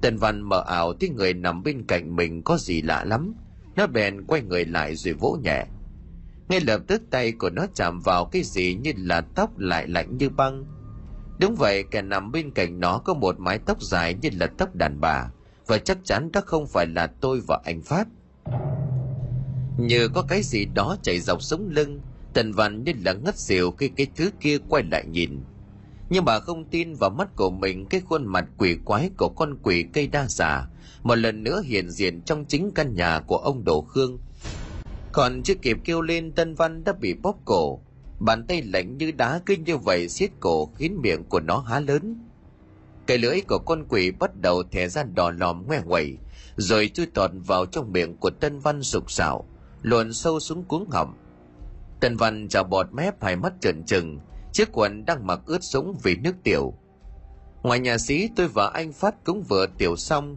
[0.00, 3.34] tần văn mờ ảo thấy người nằm bên cạnh mình có gì lạ lắm
[3.76, 5.64] nó bèn quay người lại rồi vỗ nhẹ
[6.48, 10.16] ngay lập tức tay của nó chạm vào cái gì như là tóc lại lạnh
[10.16, 10.78] như băng
[11.38, 14.74] Đúng vậy, kẻ nằm bên cạnh nó có một mái tóc dài như là tóc
[14.74, 15.30] đàn bà,
[15.66, 18.08] và chắc chắn đó không phải là tôi và anh Phát.
[19.78, 22.00] Như có cái gì đó chạy dọc sống lưng,
[22.34, 25.40] Tần Văn như là ngất xỉu khi cái thứ kia quay lại nhìn.
[26.10, 29.58] Nhưng bà không tin vào mắt của mình cái khuôn mặt quỷ quái của con
[29.62, 30.68] quỷ cây đa giả,
[31.02, 34.18] một lần nữa hiện diện trong chính căn nhà của ông Đỗ Khương.
[35.12, 37.80] Còn chưa kịp kêu lên Tân Văn đã bị bóp cổ,
[38.20, 41.80] Bàn tay lạnh như đá cứ như vậy siết cổ khiến miệng của nó há
[41.80, 42.26] lớn.
[43.06, 46.16] Cái lưỡi của con quỷ bắt đầu thẻ ra đỏ lòm ngoe quẩy
[46.56, 49.44] rồi chui tọt vào trong miệng của Tân Văn sục sạo,
[49.82, 51.14] luồn sâu xuống cuống họng.
[52.00, 54.18] Tân Văn chào bọt mép hai mắt trợn trừng,
[54.58, 56.74] chiếc quần đang mặc ướt sũng vì nước tiểu.
[57.62, 60.36] Ngoài nhà sĩ, tôi và anh Phát cũng vừa tiểu xong.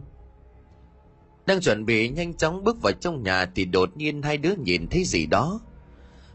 [1.46, 4.86] Đang chuẩn bị nhanh chóng bước vào trong nhà thì đột nhiên hai đứa nhìn
[4.88, 5.60] thấy gì đó–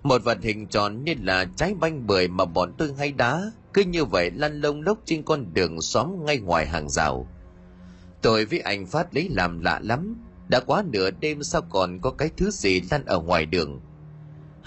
[0.03, 3.83] một vật hình tròn như là trái banh bưởi mà bọn tôi hay đá, cứ
[3.83, 7.27] như vậy lăn lông lốc trên con đường xóm ngay ngoài hàng rào
[8.21, 10.15] tôi với anh phát lấy làm lạ lắm,
[10.49, 13.81] đã quá nửa đêm sao còn có cái thứ gì lăn ở ngoài đường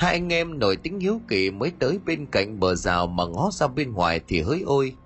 [0.00, 3.50] hai anh em nổi tính hiếu kỳ mới tới bên cạnh bờ rào mà ngó
[3.52, 4.96] ra bên ngoài thì hỡi ôi.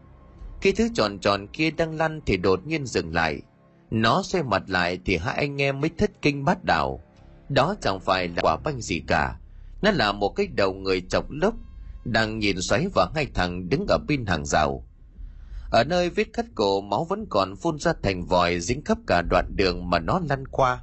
[0.60, 3.42] Cái thứ tròn tròn kia đang lăn thì đột nhiên dừng lại.
[3.90, 7.00] Nó xoay mặt lại thì hai anh em mới thất kinh bắt đảo
[7.48, 9.36] đó chẳng phải là quả banh gì cả.
[9.82, 11.54] Nó là một cái đầu người chọc lốc,
[12.04, 14.84] đang nhìn xoáy vào ngay thằng đứng ở bên hàng rào.
[15.70, 19.22] Ở nơi vết cắt cổ, máu vẫn còn phun ra thành vòi dính khắp cả
[19.30, 20.82] đoạn đường mà nó lăn qua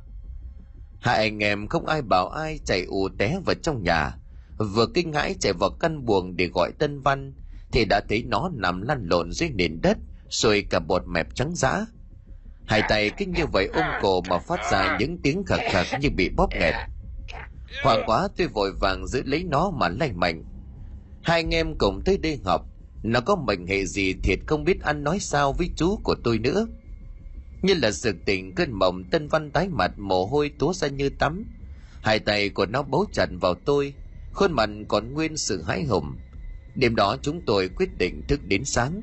[1.02, 4.12] hai anh em không ai bảo ai chạy ù té vào trong nhà.
[4.58, 7.34] Vừa kinh hãi chạy vào căn buồng để gọi tân văn,
[7.72, 9.98] thì đã thấy nó nằm lăn lộn dưới nền đất,
[10.30, 11.86] rồi cả bột mẹp trắng dã.
[12.66, 16.10] Hai tay kinh như vậy ôm cổ mà phát ra những tiếng khạc khạc như
[16.10, 16.76] bị bóp nghẹt.
[17.84, 20.44] Hoảng quá tôi vội vàng giữ lấy nó mà lay mạnh.
[21.24, 22.66] Hai anh em cùng tới đây học
[23.04, 26.40] nó có mệnh hệ gì thiệt không biết ăn nói sao với chú của tôi
[26.40, 26.68] nữa
[27.62, 31.10] như là sự tỉnh cơn mộng, tân văn tái mặt, mồ hôi túa ra như
[31.10, 31.44] tắm.
[32.02, 33.94] Hai tay của nó bấu chặt vào tôi,
[34.34, 36.16] khuôn mặt còn nguyên sự hãi hùng.
[36.76, 39.02] Đêm đó chúng tôi quyết định thức đến sáng.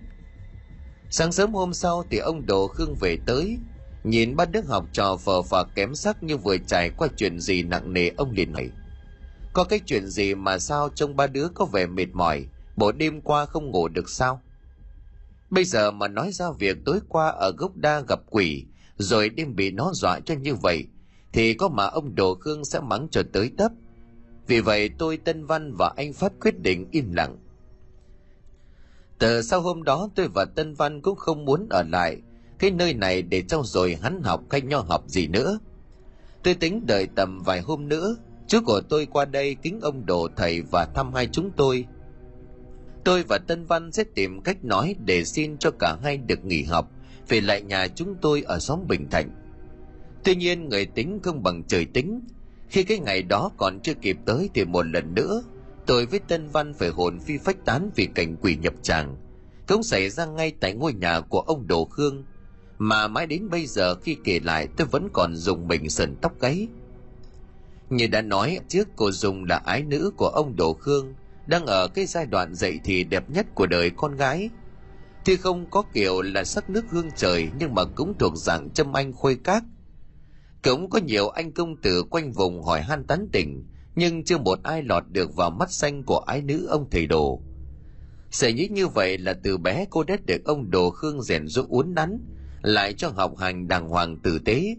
[1.10, 3.58] Sáng sớm hôm sau thì ông đồ khương về tới,
[4.04, 7.62] nhìn ba đứa học trò phờ phạc kém sắc như vừa trải qua chuyện gì
[7.62, 8.70] nặng nề ông liền hỏi.
[9.52, 13.20] Có cái chuyện gì mà sao trông ba đứa có vẻ mệt mỏi, bộ đêm
[13.20, 14.42] qua không ngủ được sao?
[15.50, 18.64] Bây giờ mà nói ra việc tối qua ở gốc đa gặp quỷ,
[18.96, 20.86] rồi đêm bị nó dọa cho như vậy,
[21.32, 23.72] thì có mà ông đồ khương sẽ mắng cho tới tấp.
[24.46, 27.36] Vì vậy tôi tân văn và anh phát quyết định im lặng.
[29.18, 32.16] Từ sau hôm đó tôi và tân văn cũng không muốn ở lại,
[32.58, 35.58] cái nơi này để trau dồi hắn học hay nho học gì nữa.
[36.42, 40.28] Tôi tính đợi tầm vài hôm nữa, chú của tôi qua đây kính ông đồ
[40.36, 41.86] thầy và thăm hai chúng tôi
[43.04, 46.62] tôi và tân văn sẽ tìm cách nói để xin cho cả hai được nghỉ
[46.62, 46.90] học,
[47.28, 49.30] về lại nhà chúng tôi ở xóm bình thạnh.
[50.24, 52.20] Tuy nhiên, người tính không bằng trời tính.
[52.68, 55.42] Khi cái ngày đó còn chưa kịp tới thì một lần nữa,
[55.86, 59.16] tôi với tân văn phải hồn phi phách tán vì cảnh quỷ nhập tràng.
[59.68, 62.24] Cũng xảy ra ngay tại ngôi nhà của ông đồ khương.
[62.78, 66.40] Mà mãi đến bây giờ khi kể lại, tôi vẫn còn dùng mình sần tóc
[66.40, 66.68] gáy.
[67.90, 71.14] Như đã nói, trước cô dùng là ái nữ của ông đồ khương
[71.48, 74.50] đang ở cái giai đoạn dậy thì đẹp nhất của đời con gái.
[75.24, 78.96] Thì không có kiểu là sắc nước hương trời, nhưng mà cũng thuộc dạng châm
[78.96, 79.64] anh khuê các.
[80.64, 84.62] Cũng có nhiều anh công tử quanh vùng hỏi han tán tỉnh, nhưng chưa một
[84.62, 87.42] ai lọt được vào mắt xanh của ái nữ ông thầy đồ.
[88.30, 91.68] Sẽ nghĩ như vậy là từ bé cô đã được ông đồ khương rèn giúp
[91.68, 92.18] uốn nắn,
[92.62, 94.76] lại cho học hành đàng hoàng tử tế.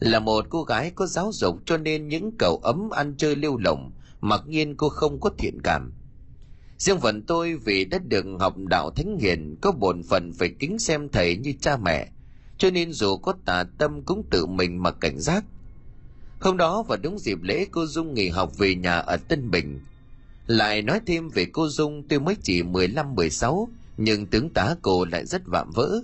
[0.00, 3.56] Là một cô gái có giáo dục cho nên những cậu ấm ăn chơi lêu
[3.56, 5.92] lỏng, mặc nhiên cô không có thiện cảm
[6.82, 10.78] riêng phần tôi vì đã được học đạo thánh hiền có bổn phận phải kính
[10.78, 12.08] xem thầy như cha mẹ,
[12.58, 15.44] cho nên dù có tà tâm cũng tự mình mà cảnh giác.
[16.40, 19.80] Hôm đó vào đúng dịp lễ, cô dung nghỉ học về nhà ở tân bình.
[20.46, 23.66] Lại nói thêm về cô dung tôi mới chỉ 15-16
[23.96, 26.00] nhưng tướng tá cô lại rất vạm vỡ.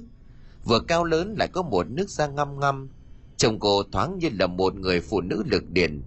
[0.65, 2.89] Vừa cao lớn lại có một nước da ngăm ngăm
[3.37, 6.03] chồng cô thoáng như là một người phụ nữ lực điện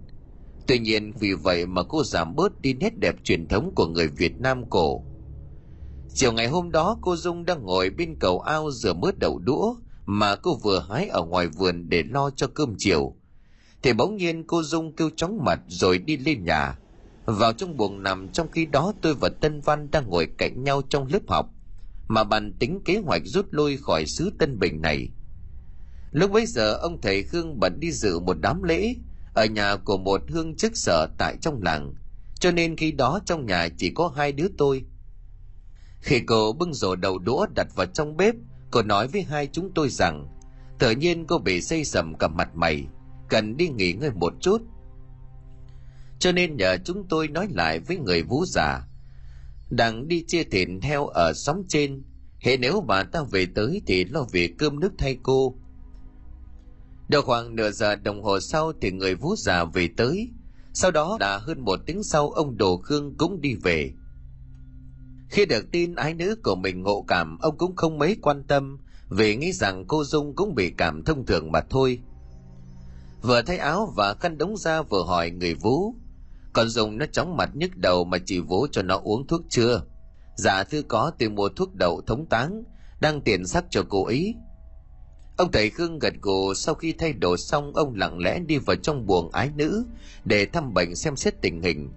[0.66, 4.08] tuy nhiên, vì vậy mà cô giảm bớt đi nét đẹp truyền thống của người
[4.08, 5.04] việt nam cổ.
[6.14, 9.74] Chiều ngày hôm đó, cô dung đang ngồi bên cầu ao rửa mớt đậu đũa
[10.06, 13.16] mà cô vừa hái ở ngoài vườn để lo cho cơm chiều.
[13.82, 16.78] Thì bỗng nhiên cô dung kêu chóng mặt rồi đi lên nhà.
[17.24, 20.82] Vào trong buồng nằm, trong khi đó tôi và tân văn đang ngồi cạnh nhau
[20.88, 21.46] trong lớp học,
[22.08, 25.08] mà bàn tính kế hoạch rút lui khỏi xứ tân bình này.
[26.10, 28.94] Lúc bấy giờ, ông thầy khương bận đi dự một đám lễ
[29.34, 31.94] ở nhà của một hương chức sở tại trong làng.
[32.40, 34.84] Cho nên khi đó trong nhà chỉ có hai đứa tôi.
[36.00, 38.34] Khi cô bưng rổ đầu đũa đặt vào trong bếp,
[38.70, 40.28] cô nói với hai chúng tôi rằng,
[40.78, 42.84] tự nhiên cô bị xây sầm cả mặt mày,
[43.28, 44.62] cần đi nghỉ ngơi một chút.
[46.18, 48.82] Cho nên nhờ chúng tôi nói lại với người vũ già
[49.70, 52.02] đang đi chia thịt heo ở xóm trên,
[52.40, 55.56] hệ nếu bà ta về tới thì lo việc cơm nước thay cô
[57.12, 60.30] được khoảng nửa giờ đồng hồ sau thì người vú già về tới.
[60.72, 63.92] Sau đó đã hơn một tiếng sau ông đồ khương cũng đi về.
[65.28, 68.78] Khi được tin ái nữ của mình ngộ cảm ông cũng không mấy quan tâm
[69.08, 72.00] vì nghĩ rằng cô dung cũng bị cảm thông thường mà thôi.
[73.22, 75.94] Vừa thay áo và khăn đống ra vừa hỏi người vú,
[76.52, 79.82] còn dung nó chóng mặt nhức đầu mà chỉ vú cho nó uống thuốc chưa?
[80.36, 82.62] Dạ thư có tôi mua thuốc đậu thống táng
[83.00, 84.34] đang tiền sắc cho cô ý
[85.36, 88.76] ông thầy khương gật gù sau khi thay đồ xong, ông lặng lẽ đi vào
[88.76, 89.84] trong buồng ái nữ
[90.24, 91.90] để thăm bệnh xem xét tình hình.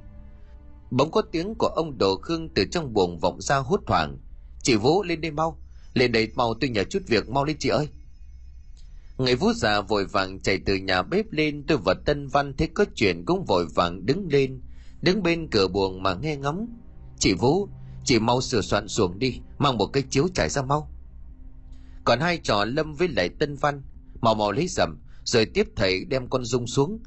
[0.91, 4.17] Bỗng có tiếng của ông đồ khương từ trong buồng vọng ra hốt hoảng.
[4.63, 5.59] Chị vũ, lên đây mau,
[5.93, 7.87] lên đây mau, tôi nhờ chút việc, mau lên chị ơi.
[9.17, 12.67] Người vũ già vội vàng chạy từ nhà bếp lên tôi và tân văn thấy
[12.67, 14.61] có chuyện cũng vội vàng đứng lên,
[15.01, 16.67] đứng bên cửa buồng mà nghe ngóng.
[17.19, 17.67] Chị vũ,
[18.03, 20.94] chị mau sửa soạn xuồng đi, mang một cái chiếu trải ra mau
[22.05, 23.81] còn hai trò lâm với lại tân văn,
[24.21, 27.03] mò mò lấy dầm, rồi tiếp thầy đem con dung xuống.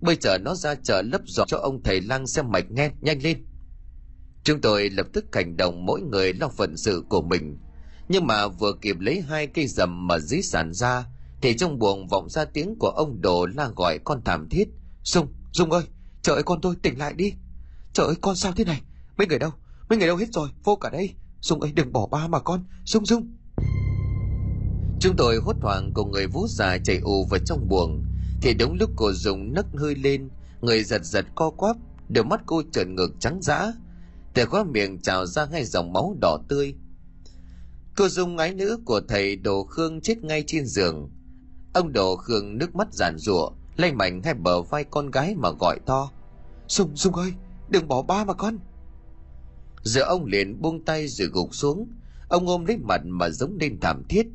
[0.00, 3.22] Bây giờ nó ra chợ lấp giỏ cho ông thầy lang xem mạch nghe, nhanh
[3.22, 3.46] lên.
[4.44, 7.58] Chúng tôi lập tức hành động mỗi người lo phận sự của mình.
[8.08, 11.06] Nhưng mà vừa kịp lấy hai cây dầm mà dí sàn ra,
[11.42, 14.68] thì trong buồng vọng ra tiếng của ông đồ la gọi con thảm thiết.
[15.02, 15.82] Dung dung ơi,
[16.22, 17.32] trời ơi, con tôi tỉnh lại đi.
[17.92, 18.82] Trời ơi, con sao thế này?
[19.16, 19.50] Mấy người đâu?
[19.88, 20.48] Mấy người đâu hết rồi?
[20.64, 21.14] Vô cả đây.
[21.40, 22.64] Dung ơi, đừng bỏ ba mà con.
[22.84, 23.36] Dung dung
[25.06, 28.04] chúng tôi hốt hoảng cùng người vú già chạy ù vào trong buồng.
[28.42, 30.28] Thì đúng lúc cô dùng nấc hơi lên,
[30.60, 31.76] người giật giật co quắp,
[32.08, 33.72] đôi mắt cô trợn ngược trắng dã.
[34.34, 36.74] Từ khóa miệng trào ra hai dòng máu đỏ tươi.
[37.96, 41.10] Cô dung ái nữ của thầy đồ khương chết ngay trên giường.
[41.74, 45.50] Ông đồ khương nước mắt giàn rủa lay mạnh hai bờ vai con gái mà
[45.60, 46.10] gọi to.
[46.68, 47.32] Dung dung ơi,
[47.68, 48.58] đừng bỏ ba mà con.
[49.82, 51.88] Giờ ông liền buông tay rồi gục xuống.
[52.28, 54.26] Ông ôm lấy mặt mà giống lên thảm thiết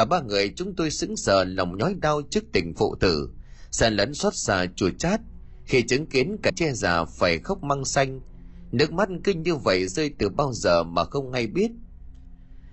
[0.00, 3.30] cả ba người chúng tôi sững sờ lòng nhói đau trước tình phụ tử.
[3.70, 5.20] Sàn lẫn xót xa chua chát,
[5.64, 8.20] khi chứng kiến cả che già phải khóc măng xanh,
[8.72, 11.70] nước mắt cứ như vậy rơi từ bao giờ mà không hay biết.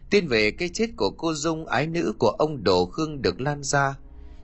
[0.09, 3.63] Tin về cái chết của cô dung, ái nữ của ông đồ khương được lan
[3.63, 3.97] ra,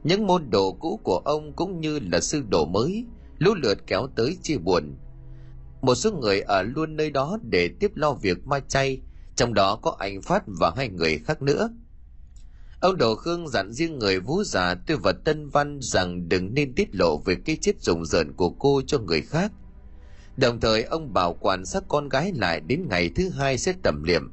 [0.03, 3.05] những môn đồ cũ của ông cũng như là sư đồ mới,
[3.37, 4.95] lũ lượt kéo tới chia buồn.
[5.81, 9.01] Một số người ở luôn nơi đó để tiếp lo việc ma chay,
[9.35, 11.69] trong đó có anh phát và hai người khác nữa
[12.83, 16.73] ông đồ khương dặn riêng người vũ già tôi và tân văn rằng đừng nên
[16.75, 19.51] tiết lộ về cái chết rùng rợn của cô cho người khác.
[20.37, 24.03] Đồng thời, ông bảo quản xác con gái lại đến ngày thứ hai sẽ tẩm
[24.03, 24.31] liệm.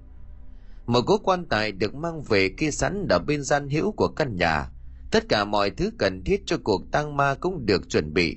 [0.86, 4.36] Một cố quan tài được mang về kia sẵn ở bên gian hữu của căn
[4.36, 4.70] nhà.
[5.10, 8.36] Tất cả mọi thứ cần thiết cho cuộc tang ma cũng được chuẩn bị.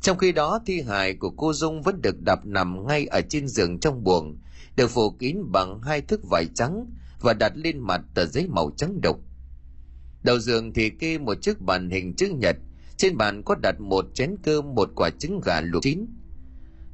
[0.00, 3.48] Trong khi đó, thi hài của cô dung vẫn được đập nằm ngay ở trên
[3.48, 4.38] giường trong buồng,
[4.76, 6.86] được phủ kín bằng hai thước vải trắng
[7.20, 9.20] và đặt lên mặt tờ giấy màu trắng đục
[10.22, 12.56] đầu giường thì kê một chiếc bàn hình chữ nhật.
[12.96, 16.06] Trên bàn có đặt một chén cơm, một quả trứng gà luộc chín.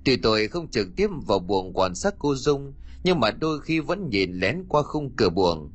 [0.04, 2.72] Tuy tôi không trực tiếp vào buồng quan sát cô dung,
[3.04, 5.72] nhưng mà đôi khi vẫn nhìn lén qua khung cửa buồng.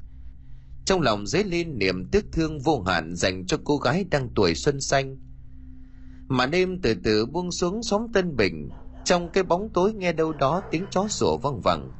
[0.85, 4.55] Trong lòng dấy lên niềm tiếc thương vô hạn dành cho cô gái đang tuổi
[4.55, 5.17] xuân xanh.
[6.27, 8.69] Mà đêm từ từ buông xuống xóm tân bình,
[9.05, 11.91] trong cái bóng tối nghe đâu đó tiếng chó sủa văng vẳng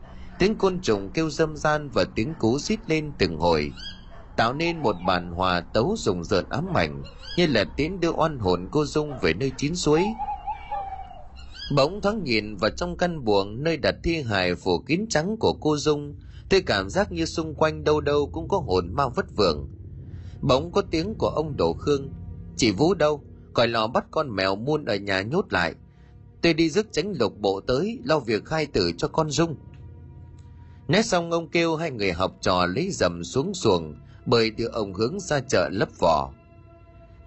[0.42, 3.72] tiếng côn trùng kêu dâm gian và tiếng cú xít lên từng hồi,
[4.38, 7.04] tạo nên một bản hòa tấu rùng rợn ám ảnh,
[7.38, 10.04] như là tiến đưa oan hồn cô dung về nơi chín suối.
[11.76, 15.54] Bỗng thoáng nhìn vào trong căn buồng nơi đặt thi hài phủ kín trắng của
[15.54, 16.16] cô dung
[16.50, 19.70] tôi cảm giác như xung quanh đâu đâu cũng có hồn ma vất vưởng.
[20.42, 22.14] Bỗng có tiếng của ông đổ khương,
[22.58, 23.24] chị vũ đâu?
[23.54, 25.76] Còi lò bắt con mèo muôn ở nhà nhốt lại.
[26.42, 29.56] Tôi đi rước tránh lục bộ tới, lo việc khai tử cho con dung
[30.92, 34.94] nét xong ông kêu hai người học trò lấy dầm xuống xuồng, bởi đưa ông
[34.94, 36.32] hướng ra chợ lấp vỏ.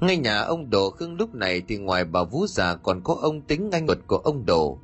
[0.01, 3.41] Ngay nhà ông đồ khương lúc này thì ngoài bà vũ già còn có ông
[3.41, 4.79] tính anh luật của ông đồ.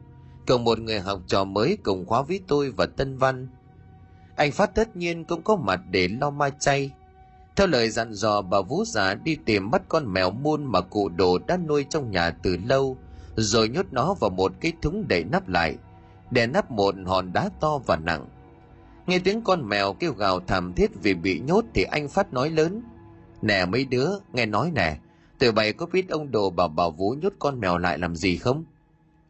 [0.47, 3.49] Còn một người học trò mới cùng khóa với tôi và tân văn.
[4.37, 6.91] Anh phát tất nhiên cũng có mặt để lo ma chay.
[7.57, 11.09] Theo lời dặn dò, bà vũ già đi tìm bắt con mèo muôn mà cụ
[11.09, 12.97] đồ đã nuôi trong nhà từ lâu,
[13.37, 15.77] rồi nhốt nó vào một cái thúng đậy nắp lại.
[16.31, 18.27] Để nắp một hòn đá to và nặng
[19.11, 22.51] nghe tiếng con mèo kêu gào thảm thiết vì bị nhốt thì anh phát nói
[22.51, 22.83] lớn.
[23.43, 24.99] Nè mấy đứa, nghe nói nè
[25.39, 28.37] tụi bay có biết ông đồ bảo bảo vũ nhốt con mèo lại làm gì
[28.37, 28.65] không?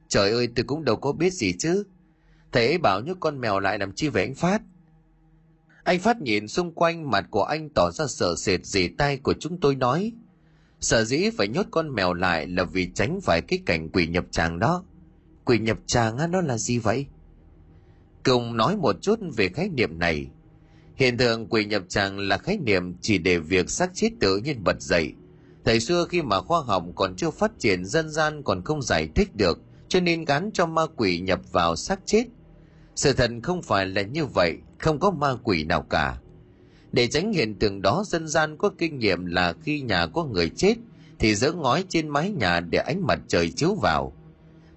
[0.09, 1.85] Trời ơi, tôi cũng đâu có biết gì chứ.
[2.53, 4.63] Thầy ấy bảo nhốt con mèo lại làm chi về anh phát?
[5.85, 9.35] Anh phát nhìn xung quanh, mặt của anh tỏ ra sợ sệt dì tay của
[9.41, 10.13] chúng tôi nói.
[10.81, 14.25] Sợ dĩ phải nhốt con mèo lại là vì tránh phải cái cảnh quỷ nhập
[14.31, 14.85] tràng đó.
[15.45, 17.07] Quỷ nhập tràng á, nó là gì vậy?
[18.25, 20.27] Cùng nói một chút về khái niệm này.
[20.97, 24.65] Hiện tượng quỷ nhập tràng là khái niệm chỉ để việc xác chết tự nhiên
[24.65, 25.13] bật dậy.
[25.65, 29.09] Thời xưa khi mà khoa học còn chưa phát triển, dân gian còn không giải
[29.15, 29.59] thích được,
[29.89, 32.25] cho nên gắn cho ma quỷ nhập vào xác chết.
[32.97, 36.19] Sự thật không phải là như vậy, không có ma quỷ nào cả.
[36.93, 40.51] Để tránh hiện tượng đó, dân gian có kinh nghiệm là khi nhà có người
[40.57, 40.75] chết,
[41.19, 44.13] thì dỡ ngói trên mái nhà để ánh mặt trời chiếu vào.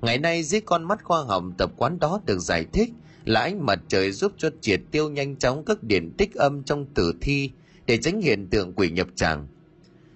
[0.02, 2.90] Ngày nay dưới con mắt khoa học, tập quán đó được giải thích
[3.26, 6.86] là ánh mặt trời giúp cho triệt tiêu nhanh chóng các điện tích âm trong
[6.86, 7.52] tử thi
[7.86, 9.48] để tránh hiện tượng quỷ nhập tràng.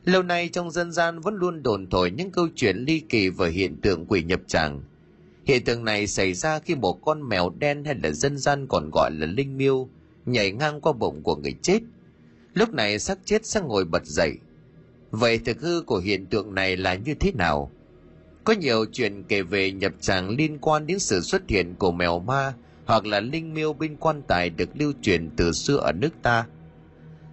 [0.05, 3.49] Lâu nay trong dân gian vẫn luôn đồn thổi những câu chuyện ly kỳ về
[3.49, 4.81] hiện tượng quỷ nhập tràng.
[5.45, 8.89] Hiện tượng này xảy ra khi một con mèo đen hay là dân gian còn
[8.93, 9.89] gọi là linh miêu
[10.25, 11.79] nhảy ngang qua bụng của người chết.
[12.53, 14.33] Lúc này xác chết sẽ ngồi bật dậy.
[15.11, 17.71] Vậy thực hư của hiện tượng này là như thế nào?
[18.43, 22.19] Có nhiều chuyện kể về nhập tràng liên quan đến sự xuất hiện của mèo
[22.19, 22.53] ma
[22.87, 26.45] hoặc là linh miêu bên quan tài được lưu truyền từ xưa ở nước ta.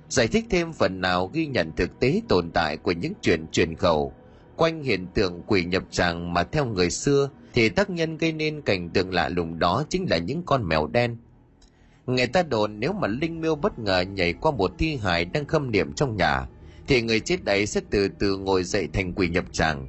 [0.09, 3.75] giải thích thêm phần nào ghi nhận thực tế tồn tại của những chuyện truyền
[3.75, 4.13] khẩu,
[4.57, 8.63] quanh hiện tượng quỷ nhập tràng mà theo người xưa thì tác nhân gây nên
[8.63, 11.17] cảnh tượng lạ lùng đó chính là những con mèo đen.
[12.07, 15.47] Người ta đồn nếu mà linh miêu bất ngờ nhảy qua một thi hài đang
[15.47, 16.47] khâm niệm trong nhà,
[16.87, 19.87] thì người chết đấy sẽ từ từ ngồi dậy thành quỷ nhập tràng.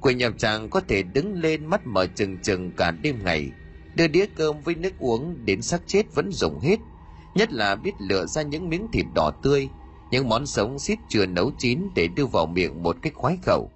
[0.00, 3.50] Quỷ nhập tràng có thể đứng lên mắt mở trừng trừng cả đêm ngày
[3.98, 6.76] đưa đĩa cơm với nước uống đến xác chết vẫn dùng hết.
[7.34, 9.68] Nhất là biết lựa ra những miếng thịt đỏ tươi,
[10.10, 13.70] những món sống xít chưa nấu chín để đưa vào miệng một cách khoái khẩu.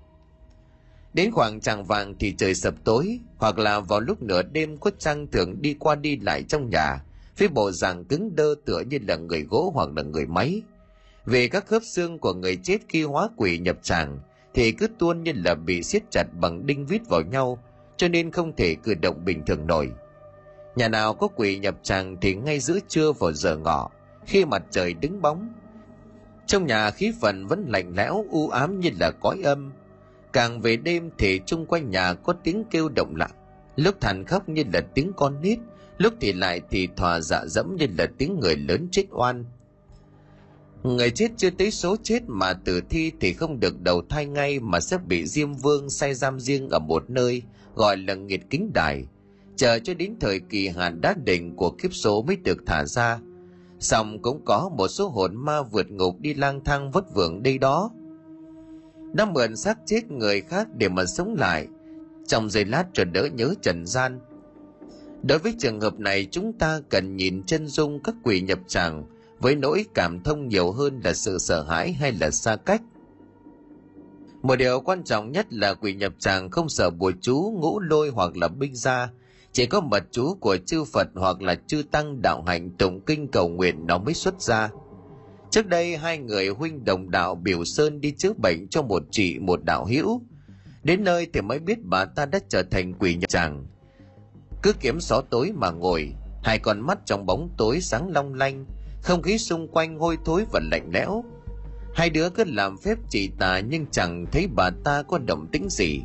[1.14, 5.00] Đến khoảng tràng vàng thì trời sập tối, hoặc là vào lúc nửa đêm khuất
[5.00, 7.04] trăng thường đi qua đi lại trong nhà,
[7.38, 10.62] với bộ dạng cứng đơ tựa như là người gỗ hoặc là người máy.
[11.26, 14.18] Vì các khớp xương của người chết khi hóa quỷ nhập tràng,
[14.54, 17.58] thì cứ tuôn như là bị siết chặt bằng đinh vít vào nhau,
[17.96, 19.92] cho nên không thể cử động bình thường nổi
[20.76, 23.90] nhà nào có quỷ nhập tràng thì ngay giữa trưa vào giờ ngọ,
[24.26, 25.52] khi mặt trời đứng bóng.
[26.46, 29.72] Trong nhà khí phần vẫn lạnh lẽo, u ám như là cõi âm.
[30.32, 33.30] Càng về đêm thì chung quanh nhà có tiếng kêu động lặng.
[33.76, 35.58] Lúc thằn khóc như là tiếng con nít,
[35.98, 39.44] lúc thì lại thì thòa dạ dẫm như là tiếng người lớn chết oan.
[40.82, 44.60] Người chết chưa tới số chết mà tử thi thì không được đầu thai ngay
[44.60, 47.42] mà sẽ bị diêm vương say giam riêng ở một nơi,
[47.74, 49.06] gọi là nghiệt kính đài
[49.62, 53.18] chờ cho đến thời kỳ hạn đát định của kiếp số mới được thả ra.
[53.78, 57.58] Xong cũng có một số hồn ma vượt ngục đi lang thang vất vưởng đây
[57.58, 57.90] đó.
[59.12, 61.66] Đã mượn xác chết người khác để mà sống lại.
[62.26, 64.20] Trong giây lát trở đỡ nhớ trần gian.
[65.22, 69.04] Đối với trường hợp này, chúng ta cần nhìn chân dung các quỷ nhập tràng
[69.38, 72.82] với nỗi cảm thông nhiều hơn là sự sợ hãi hay là xa cách.
[74.42, 78.10] Một điều quan trọng nhất là quỷ nhập tràng không sợ bùa chú, ngũ lôi
[78.10, 79.10] hoặc là binh gia
[79.52, 83.28] chỉ có mật chú của chư phật hoặc là chư tăng đạo hạnh tụng kinh
[83.28, 84.70] cầu nguyện nó mới xuất ra.
[85.50, 89.38] Trước đây, hai người huynh đồng đạo biểu sơn đi chữa bệnh cho một chị,
[89.38, 90.22] một đạo hữu.
[90.82, 93.66] Đến nơi thì mới biết bà ta đã trở thành quỷ nhập chàng.
[94.62, 98.66] cứ kiếm xó tối mà ngồi, hai con mắt trong bóng tối sáng long lanh,
[99.02, 101.24] không khí xung quanh hôi thối và lạnh lẽo.
[101.94, 105.68] Hai đứa cứ làm phép chỉ tà nhưng chẳng thấy bà ta có động tĩnh
[105.70, 106.02] gì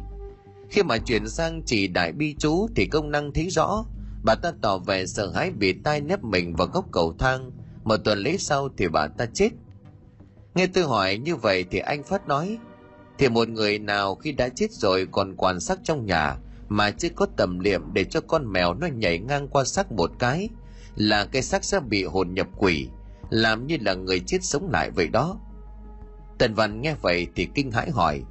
[0.69, 3.85] khi mà chuyển sang chỉ đại bi chú thì công năng thấy rõ.
[4.23, 7.51] Bà ta tỏ vẻ sợ hãi bị tai nếp mình vào góc cầu thang.
[7.83, 9.49] Một tuần lễ sau thì bà ta chết.
[10.55, 12.57] Nghe tôi hỏi như vậy thì anh phát nói,
[13.17, 16.37] thì một người nào khi đã chết rồi còn quan sát trong nhà
[16.69, 20.11] mà chưa có tầm liệm để cho con mèo nó nhảy ngang qua xác một
[20.19, 20.49] cái,
[20.95, 22.87] là cái xác sẽ bị hồn nhập quỷ,
[23.29, 25.37] làm như là người chết sống lại vậy đó.
[26.37, 28.23] Tần văn nghe vậy thì kinh hãi hỏi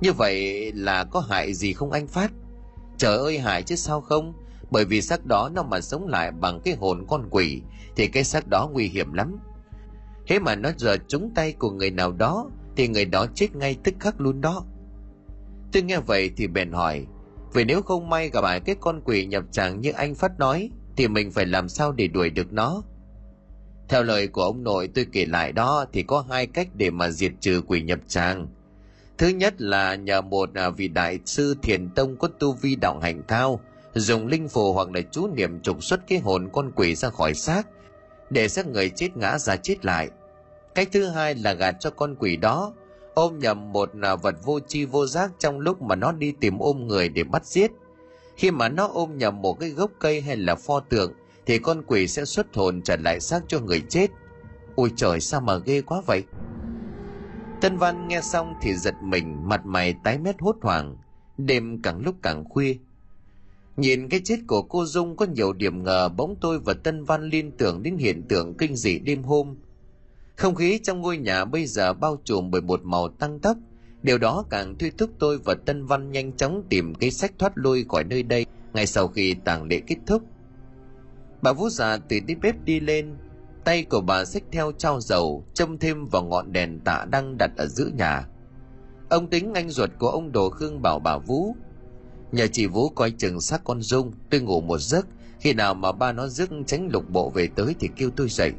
[0.00, 2.32] như vậy là có hại gì không anh phát?
[2.98, 4.34] Trời ơi, hại chứ sao không?
[4.70, 7.62] Bởi vì xác đó nó mà sống lại bằng cái hồn con quỷ,
[7.96, 9.38] thì cái xác đó nguy hiểm lắm.
[10.26, 13.76] Thế mà nó giờ trúng tay của người nào đó, thì người đó chết ngay
[13.84, 14.64] tức khắc luôn đó.
[15.72, 17.06] Tôi nghe vậy thì bèn hỏi
[17.52, 20.70] vì nếu không may gặp phải cái con quỷ nhập tràng như anh phát nói,
[20.96, 22.82] thì mình phải làm sao để đuổi được nó?
[23.88, 27.10] Theo lời của ông nội tôi kể lại đó, thì có hai cách để mà
[27.10, 28.46] diệt trừ quỷ nhập tràng
[29.18, 32.98] thứ nhất là nhờ một à, vị đại sư thiền tông có tu vi đạo
[32.98, 33.60] hành cao,
[33.94, 37.34] dùng linh phù hoặc là chú niệm trục xuất cái hồn con quỷ ra khỏi
[37.34, 37.66] xác
[38.30, 40.08] để xác người chết ngã ra chết lại.
[40.74, 42.72] Cách thứ hai là gạt cho con quỷ đó,
[43.14, 46.58] ôm nhầm một à, vật vô chi vô giác trong lúc mà nó đi tìm
[46.58, 47.70] ôm người để bắt giết.
[48.36, 51.12] Khi mà nó ôm nhầm một cái gốc cây hay là pho tượng
[51.46, 54.10] thì con quỷ sẽ xuất hồn trở lại xác cho người chết.
[54.74, 56.24] Ôi trời, sao mà ghê quá vậy?
[57.60, 60.96] Tân văn nghe xong thì giật mình, mặt mày tái mét hốt hoảng.
[61.38, 62.76] Đêm càng lúc càng khuya.
[63.76, 67.22] Nhìn cái chết của cô dung có nhiều điểm ngờ, bỗng tôi và tân văn
[67.22, 69.56] liên tưởng đến hiện tượng kinh dị đêm hôm.
[70.36, 73.56] Không khí trong ngôi nhà bây giờ bao trùm bởi một màu tăng tốc.
[74.02, 77.52] Điều đó càng thuy thúc tôi và tân văn nhanh chóng tìm cái sách thoát
[77.54, 80.22] lui khỏi nơi đây ngay sau khi tàng lễ kết thúc.
[81.42, 83.16] Bà vũ già từ đi bếp đi lên
[83.66, 87.50] tay của bà xách theo trao dầu, châm thêm vào ngọn đèn tạ đang đặt
[87.56, 88.28] ở giữa nhà.
[89.08, 91.56] Ông tính anh ruột của ông đồ khương bảo bà vũ
[92.32, 95.06] nhà chị vũ coi chừng xác con dung tôi ngủ một giấc,
[95.40, 98.52] khi nào mà ba nó dứt tránh lục bộ về tới thì kêu tôi dậy.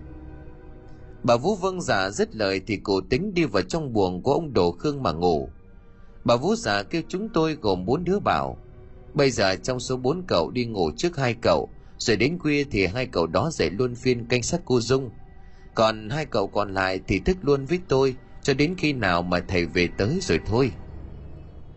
[1.24, 4.54] Bà vũ vâng giả dứt lời thì cụ tính đi vào trong buồng của ông
[4.54, 5.50] đồ khương mà ngủ.
[6.24, 8.58] Bà vũ giả kêu chúng tôi gồm bốn đứa bảo,
[9.14, 12.86] bây giờ trong số bốn cậu đi ngủ trước hai cậu rồi đến khuya thì
[12.86, 15.10] hai cậu đó dậy luôn phiên canh sát cô dung.
[15.76, 19.40] Còn hai cậu còn lại thì thức luôn với tôi cho đến khi nào mà
[19.48, 20.72] thầy về tới rồi thôi.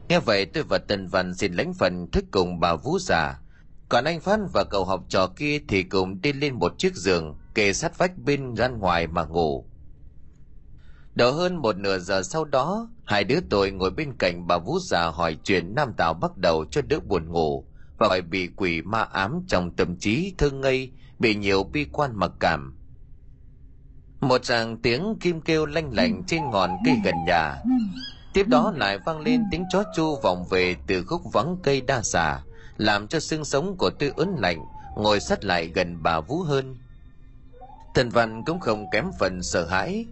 [0.09, 3.41] Nghe vậy tôi và tần văn xin lãnh phần thức cùng bà vũ già.
[3.89, 7.39] Còn anh phát và cậu học trò kia thì cùng đi lên một chiếc giường
[7.55, 9.71] kề sát vách bên gian ngoài mà ngủ.
[11.15, 14.79] Đỡ hơn một nửa giờ sau đó, hai đứa tôi ngồi bên cạnh bà Vũ
[14.79, 17.70] già hỏi chuyện Nam Tào bắt đầu cho đỡ buồn ngủ
[18.01, 22.11] và phải bị quỷ ma ám trong tâm trí thương ngây, bị nhiều bi quan
[22.15, 22.77] mặc cảm.
[24.21, 27.57] Một tràng tiếng kim kêu lanh lảnh trên ngọn cây gần nhà.
[28.35, 32.03] Tiếp đó lại vang lên tiếng chó chu vọng về từ khúc vắng cây đa
[32.03, 32.41] xà,
[32.77, 34.65] làm cho xương sống của tôi ớn lạnh,
[34.97, 36.77] ngồi sát lại gần bà Vũ hơn.
[37.95, 40.07] Thần Văn cũng không kém phần sợ hãi,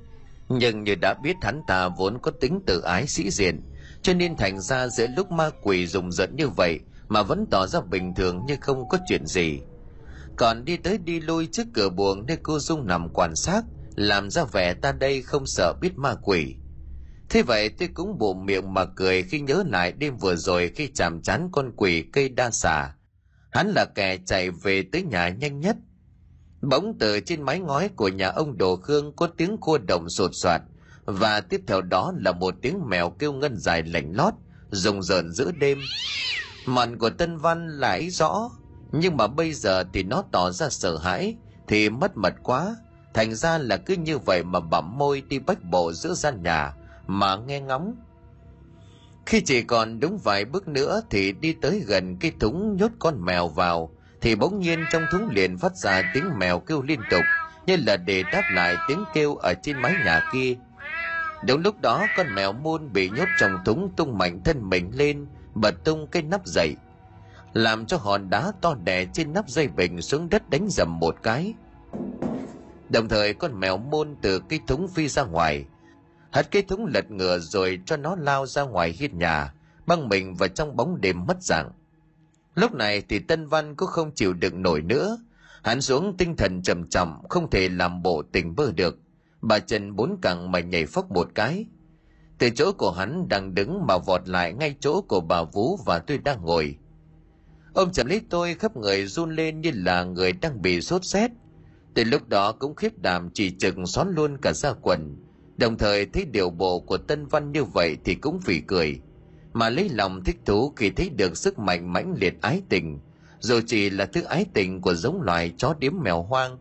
[0.49, 3.62] nhưng như đã biết hắn ta vốn có tính tự ái sĩ diện,
[4.03, 7.67] cho nên thành ra giữa lúc ma quỷ dùng giận như vậy mà vẫn tỏ
[7.67, 9.61] ra bình thường như không có chuyện gì.
[10.37, 13.63] Còn đi tới đi lui trước cửa buồng nơi cô Dung nằm quan sát,
[13.97, 16.57] làm ra vẻ ta đây không sợ biết ma quỷ.
[17.29, 20.89] Thế vậy tôi cũng bụng miệng mà cười khi nhớ lại đêm vừa rồi khi
[20.95, 22.95] chạm chán con quỷ cây đa xà.
[23.51, 25.77] Hắn là kẻ chạy về tới nhà nhanh nhất.
[26.63, 30.31] Bỗng từ trên mái ngói của nhà ông Đồ Khương có tiếng cua đồng sột
[30.35, 30.63] soạt
[31.05, 34.35] và tiếp theo đó là một tiếng mèo kêu ngân dài lạnh lót,
[34.71, 35.79] rùng rợn giữa đêm.
[36.69, 38.51] Mặt của Tân Văn lại rõ,
[38.93, 41.37] nhưng mà bây giờ thì nó tỏ ra sợ hãi,
[41.69, 42.77] thì mất mật quá,
[43.14, 46.73] thành ra là cứ như vậy mà bặm môi đi bách bộ giữa gian nhà
[47.07, 47.95] mà nghe ngóng.
[49.27, 53.25] Khi chỉ còn đúng vài bước nữa thì đi tới gần cái thúng nhốt con
[53.25, 53.91] mèo vào
[54.21, 57.23] thì bỗng nhiên trong thúng liền phát ra tiếng mèo kêu liên tục
[57.66, 60.55] như là để đáp lại tiếng kêu ở trên mái nhà kia.
[61.47, 65.27] Đúng lúc đó con mèo môn bị nhốt trong thúng tung mạnh thân mình lên
[65.61, 66.77] bật tung cái nắp dậy,
[67.53, 71.17] làm cho hòn đá to đẻ trên nắp dây bình xuống đất đánh dầm một
[71.23, 71.55] cái.
[72.89, 75.65] Đồng thời con mèo môn từ cái thúng phi ra ngoài,
[76.33, 79.55] hất cái thúng lật ngửa rồi cho nó lao ra ngoài hiên nhà,
[79.87, 81.71] băng mình vào trong bóng đêm mất dạng.
[82.55, 85.19] Lúc này thì tân văn cũng không chịu đựng nổi nữa,
[85.63, 88.99] hắn xuống tinh thần trầm trọng, không thể làm bộ tình bơ được.
[89.41, 91.67] Bà trần bốn cẳng mà nhảy phóc một cái
[92.39, 95.99] từ chỗ của hắn đang đứng mà vọt lại ngay chỗ của bà vú và
[95.99, 96.76] tôi đang ngồi.
[97.74, 101.30] Ông chậm lấy tôi khắp người run lên như là người đang bị sốt rét
[101.99, 105.16] từ lúc đó cũng khiếp đảm chỉ chừng xón luôn cả da quần.
[105.57, 109.01] Đồng thời thấy điều bộ của tân văn như vậy thì cũng phỉ cười.
[109.53, 112.99] Mà lấy lòng thích thú khi thấy được sức mạnh mãnh liệt ái tình.
[113.39, 116.59] Dù chỉ là thứ ái tình của giống loài chó điếm mèo hoang.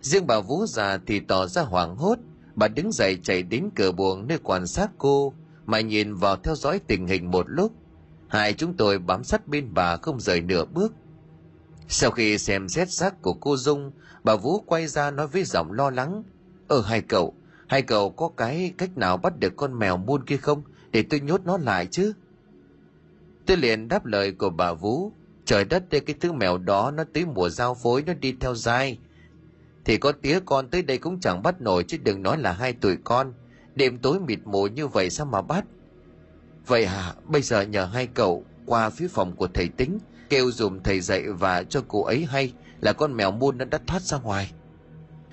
[0.00, 2.18] Riêng bà vú già thì tỏ ra hoảng hốt
[2.56, 5.34] bà đứng dậy chạy đến cửa buồng nơi quan sát cô,
[5.66, 7.72] mà nhìn vào theo dõi tình hình một lúc.
[8.28, 10.92] Hai chúng tôi bám sát bên bà không rời nửa bước.
[11.88, 13.92] Sau khi xem xét xác của cô dung,
[14.24, 16.22] bà vũ quay ra nói với giọng lo lắng.
[16.68, 17.34] Ờ hai cậu
[17.66, 20.62] hai cậu có cái cách nào bắt được con mèo muôn kia không?
[20.90, 22.12] Để tôi nhốt nó lại chứ.
[23.46, 25.12] Tôi liền đáp lời của bà vũ.
[25.44, 28.54] Trời đất đây cái thứ mèo đó nó tới mùa giao phối, nó đi theo
[28.54, 28.98] dai
[29.84, 32.72] thì có tía con tới đây cũng chẳng bắt nổi chứ đừng nói là hai
[32.72, 33.32] tuổi con.
[33.74, 35.64] Đêm tối mịt mù như vậy sao mà bắt?
[36.66, 37.14] Vậy hả?
[37.24, 41.22] Bây giờ nhờ hai cậu qua phía phòng của thầy tính kêu dùm thầy dạy
[41.22, 44.52] và cho cô ấy hay là con mèo muôn nó đã thoát ra ngoài.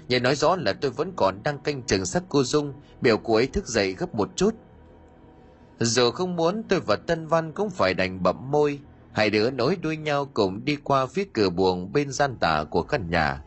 [0.08, 3.36] Nhờ nói rõ là tôi vẫn còn đang canh chừng sắc cô Dung, biểu cô
[3.36, 4.56] ấy thức dậy gấp một chút.
[5.80, 8.80] Dù không muốn tôi và Tân Văn cũng phải đành bậm môi,
[9.14, 12.84] hai đứa nối đuôi nhau cùng đi qua phía cửa buồng bên gian tả của
[12.84, 13.44] căn nhà.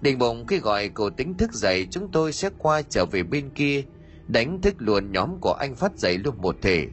[0.00, 3.50] Định bụng khi gọi cô tính thức dậy chúng tôi sẽ qua trở về bên
[3.54, 3.84] kia,
[4.26, 6.86] đánh thức luôn nhóm của anh phát dậy luôn một thể.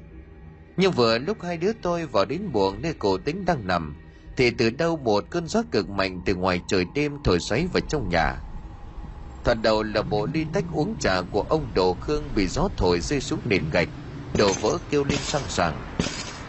[0.77, 3.95] Nhưng vừa lúc hai đứa tôi vào đến buồng nơi cổ tính đang nằm,
[4.37, 7.81] thì từ đâu một cơn gió cực mạnh từ ngoài trời đêm thổi xoáy vào
[7.89, 8.35] trong nhà.
[9.43, 12.99] Thoạt đầu là bộ ly tách uống trà của ông đồ khương bị gió thổi
[12.99, 13.89] rơi xuống nền gạch
[14.37, 15.81] đổ vỡ kêu lên sang sảng.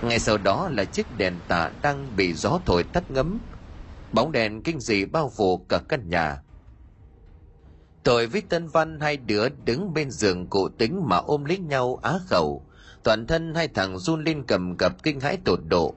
[0.03, 3.39] Ngay sau đó là chiếc đèn tạ đang bị gió thổi tắt ngấm.
[4.13, 6.44] Bóng đèn kinh dị bao phủ cả căn nhà
[8.05, 11.99] tôi với tân văn hai đứa đứng bên giường cụ tính mà ôm lấy nhau
[12.03, 12.63] á khẩu.
[13.03, 15.95] Toàn thân hai thằng run lên cầm cập kinh hãi tột độ.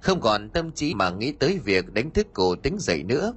[0.00, 3.32] Không còn tâm trí mà nghĩ tới việc đánh thức cụ tính dậy nữa.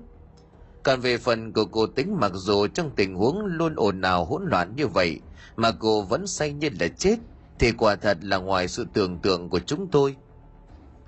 [0.83, 4.43] Còn về phần của cô tính mặc dù trong tình huống luôn ồn ào hỗn
[4.45, 5.19] loạn như vậy
[5.55, 7.15] mà cô vẫn say như là chết
[7.59, 10.15] thì quả thật là ngoài sự tưởng tượng của chúng tôi.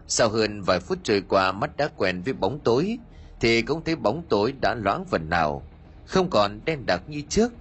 [0.08, 2.98] Sau hơn vài phút trôi qua mắt đã quen với bóng tối
[3.40, 5.64] thì cũng thấy bóng tối đã loãng phần nào,
[6.10, 7.52] không còn đen đặc như trước.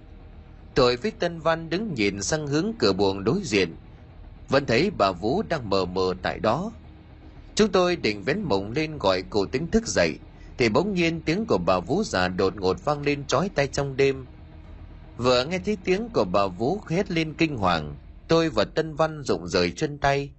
[0.75, 3.75] Tôi với Tân Văn đứng nhìn sang hướng cửa buồng đối diện,
[4.49, 6.71] vẫn thấy bà Vũ đang mờ mờ tại đó.
[7.55, 10.19] Chúng tôi định vén mộng lên gọi cô tính thức dậy
[10.57, 13.95] thì bỗng nhiên tiếng của bà Vũ già đột ngột vang lên trói tay trong
[13.95, 14.25] đêm.
[15.17, 17.95] Vừa nghe thấy tiếng của bà Vũ hét lên kinh hoàng,
[18.27, 20.31] tôi và Tân Văn rụng rời chân tay.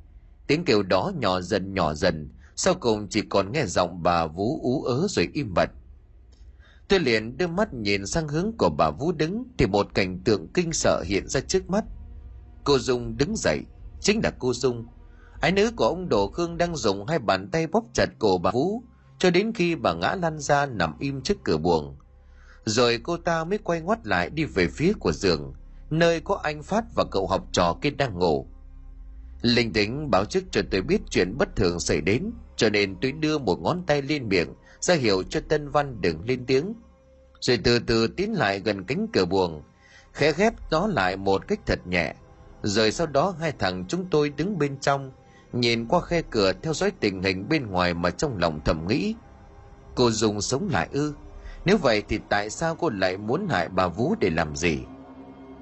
[0.47, 4.61] Tiếng kêu đó nhỏ dần nhỏ dần, sau cùng chỉ còn nghe giọng bà Vũ
[4.63, 5.71] ú ớ rồi im bặt
[6.91, 10.49] tôi liền đưa mắt nhìn sang hướng của bà vũ đứng, thì một cảnh tượng
[10.55, 11.85] kinh sợ hiện ra trước mắt.
[12.65, 13.61] Cô dung đứng dậy,
[14.01, 14.87] chính là cô dung.
[15.41, 18.51] Ái nữ của ông Đỗ khương đang dùng hai bàn tay bóp chặt cổ bà
[18.51, 18.83] vũ,
[19.19, 21.97] cho đến khi bà ngã lăn ra nằm im trước cửa buồng.
[22.65, 25.53] Rồi cô ta mới quay ngoắt lại đi về phía của giường,
[25.91, 28.47] nơi có anh phát và cậu học trò kia đang ngủ.
[29.43, 33.13] Linh tính báo trước cho tôi biết chuyện bất thường xảy đến, cho nên tôi
[33.13, 34.49] đưa một ngón tay lên miệng
[34.81, 36.75] ra hiệu cho tân văn đừng lên tiếng.
[37.41, 39.63] Rồi từ từ tiến lại gần cánh cửa buồng,
[40.13, 42.15] khẽ ghép nó lại một cách thật nhẹ.
[42.63, 45.13] Rồi sau đó hai thằng chúng tôi đứng bên trong,
[45.53, 49.15] nhìn qua khe cửa theo dõi tình hình bên ngoài mà trong lòng thầm nghĩ.
[49.95, 51.15] Cô dùng sống lại ư?
[51.65, 54.79] Nếu vậy thì tại sao cô lại muốn hại bà vú để làm gì?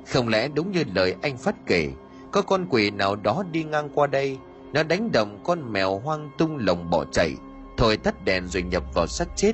[0.06, 1.90] Không lẽ đúng như lời anh phát kể,
[2.32, 4.38] có con quỷ nào đó đi ngang qua đây,
[4.72, 7.34] nó đánh đồng con mèo hoang tung lồng bỏ chạy
[7.78, 9.52] thổi tắt đèn rồi nhập vào xác chết.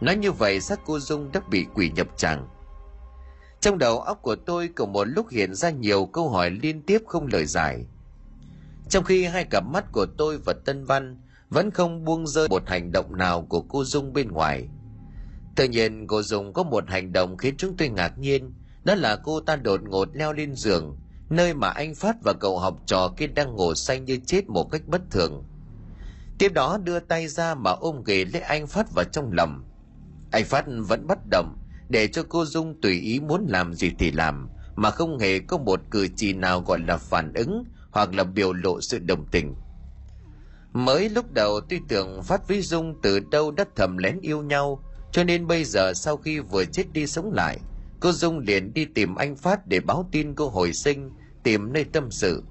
[0.00, 2.48] Nói như vậy, xác cô dung đã bị quỷ nhập tràng.
[3.60, 7.02] Trong đầu óc của tôi cùng một lúc hiện ra nhiều câu hỏi liên tiếp
[7.06, 7.84] không lời giải.
[8.88, 11.20] Trong khi hai cặp mắt của tôi và tân văn
[11.50, 14.68] vẫn không buông rơi một hành động nào của cô dung bên ngoài.
[15.56, 18.54] Tự nhiên, cô dung có một hành động khiến chúng tôi ngạc nhiên.
[18.84, 20.96] Đó là cô ta đột ngột leo lên giường,
[21.30, 24.70] nơi mà anh phát và cậu học trò kia đang ngủ say như chết một
[24.70, 25.44] cách bất thường
[26.38, 29.64] tiếp đó đưa tay ra mà ôm ghề lấy anh phát vào trong lòng.
[30.32, 31.56] Anh phát vẫn bất động,
[31.88, 35.58] để cho cô dung tùy ý muốn làm gì thì làm, mà không hề có
[35.58, 39.54] một cử chỉ nào gọi là phản ứng hoặc là biểu lộ sự đồng tình.
[40.72, 44.82] Mới lúc đầu tuy tưởng phát với dung từ đâu đã thầm lén yêu nhau,
[45.12, 47.58] cho nên bây giờ sau khi vừa chết đi sống lại,
[48.00, 51.10] cô dung liền đi tìm anh phát để báo tin cô hồi sinh,
[51.42, 52.42] tìm nơi tâm sự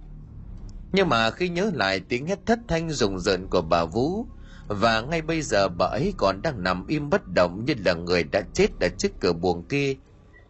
[0.94, 4.26] nhưng mà khi nhớ lại tiếng hét thất thanh rùng rợn của bà vũ,
[4.68, 8.24] và ngay bây giờ bà ấy còn đang nằm im bất động như là người
[8.24, 9.96] đã chết ở trước cửa buồng kia,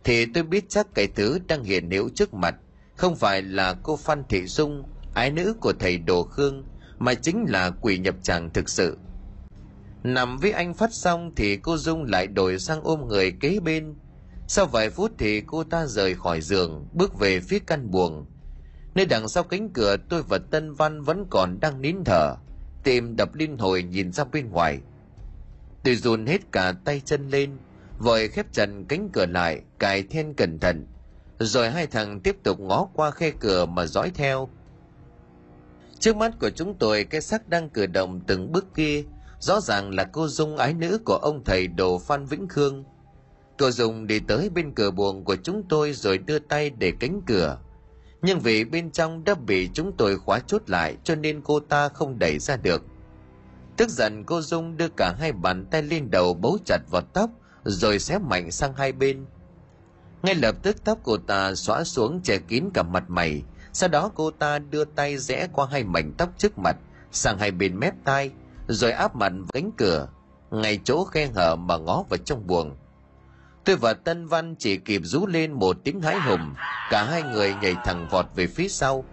[0.03, 2.55] thì tôi biết chắc cái thứ đang hiện hữu trước mặt
[2.95, 4.83] không phải là cô phan thị dung,
[5.13, 6.63] ái nữ của thầy đồ khương,
[6.99, 8.97] mà chính là quỷ nhập tràng thực sự.
[10.03, 13.95] Nằm với anh phát xong thì cô dung lại đổi sang ôm người kế bên.
[14.47, 18.25] Sau vài phút thì cô ta rời khỏi giường, bước về phía căn buồng
[18.95, 22.35] nơi đằng sau cánh cửa tôi và tân văn vẫn còn đang nín thở.
[22.83, 24.79] Tìm đập liên hồi nhìn ra bên ngoài.
[25.83, 27.57] Tôi run hết cả tay chân lên,
[27.99, 30.87] vội khép chặt cánh cửa lại, cài then cẩn thận.
[31.39, 34.49] Rồi hai thằng tiếp tục ngó qua khe cửa mà dõi theo.
[35.99, 39.03] Trước mắt của chúng tôi, cái xác đang cử động từng bước kia,
[39.39, 42.83] rõ ràng là cô dung ái nữ của ông thầy đồ phan vĩnh khương.
[43.57, 47.21] Cô dung đi tới bên cửa buồng của chúng tôi rồi đưa tay để cánh
[47.27, 47.57] cửa
[48.23, 51.89] nhưng vì bên trong đã bị chúng tôi khóa chốt lại, cho nên cô ta
[51.89, 52.83] không đẩy ra được.
[53.77, 57.29] Tức giận, cô dung đưa cả hai bàn tay lên đầu bấu chặt vào tóc,
[57.63, 59.25] rồi xé mạnh sang hai bên.
[60.23, 63.43] Ngay lập tức tóc cô ta xóa xuống che kín cả mặt mày.
[63.73, 66.75] Sau đó cô ta đưa tay rẽ qua hai mảnh tóc trước mặt,
[67.11, 68.31] sang hai bên mép tai,
[68.67, 70.07] rồi áp mặt vào cánh cửa,
[70.51, 72.75] ngay chỗ khe hở mà ngó vào trong buồng
[73.65, 76.53] tôi và tân văn chỉ kịp rú lên một tiếng hái hùng.
[76.89, 79.05] Cả hai người nhảy thẳng vọt về phía sau.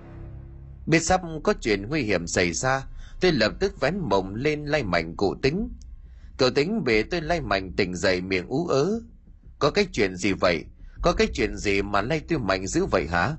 [0.86, 2.86] Biết sắp có chuyện nguy hiểm xảy ra
[3.20, 5.68] tôi lập tức vén mộng lên lay mạnh cụ tính.
[6.36, 9.00] Cậu tính bị tôi lay mạnh tỉnh dậy miệng ú ớ.
[9.58, 10.64] Có cái chuyện gì vậy?
[11.02, 13.36] Có cái chuyện gì mà lay tôi mạnh dữ vậy hả?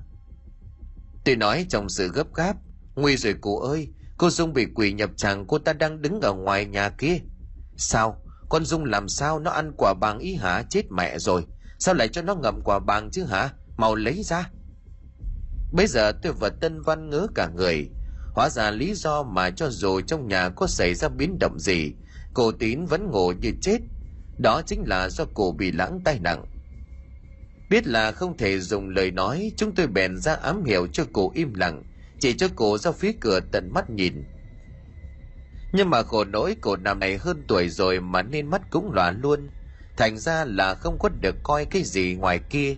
[1.24, 2.56] Tôi nói trong sự gấp gáp,
[2.94, 3.88] nguy rồi cụ ơi,
[4.18, 7.18] cô dung bị quỷ nhập chàng cô ta đang đứng ở ngoài nhà kia.
[7.76, 8.22] Sao?
[8.52, 10.62] Con dung làm sao nó ăn quả bàng ý hả?
[10.70, 11.44] Chết mẹ rồi.
[11.78, 13.50] Sao lại cho nó ngậm quả bàng chứ hả?
[13.76, 14.50] Mau lấy ra.
[15.72, 17.88] Bây giờ tôi và tân văn ngớ cả người.
[18.34, 21.92] Hóa ra lý do mà cho dù trong nhà có xảy ra biến động gì,
[22.34, 23.78] cô tín vẫn ngủ như chết.
[24.38, 26.44] Đó chính là do cô bị lãng tai nặng
[27.72, 31.32] biết là không thể dùng lời nói, chúng tôi bèn ra ám hiệu cho cô
[31.34, 31.82] im lặng,
[32.20, 34.24] chỉ cho cô ra phía cửa tận mắt nhìn
[35.72, 39.10] nhưng mà khổ nỗi cổ năm này hơn tuổi rồi mà nên mắt cũng lòa
[39.10, 39.48] luôn.
[39.96, 42.76] Thành ra là không có được coi cái gì ngoài kia.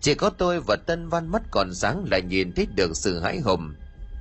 [0.00, 3.40] Chỉ có tôi và tân văn mắt còn sáng lại nhìn thấy được sự hãi
[3.40, 3.74] hùng.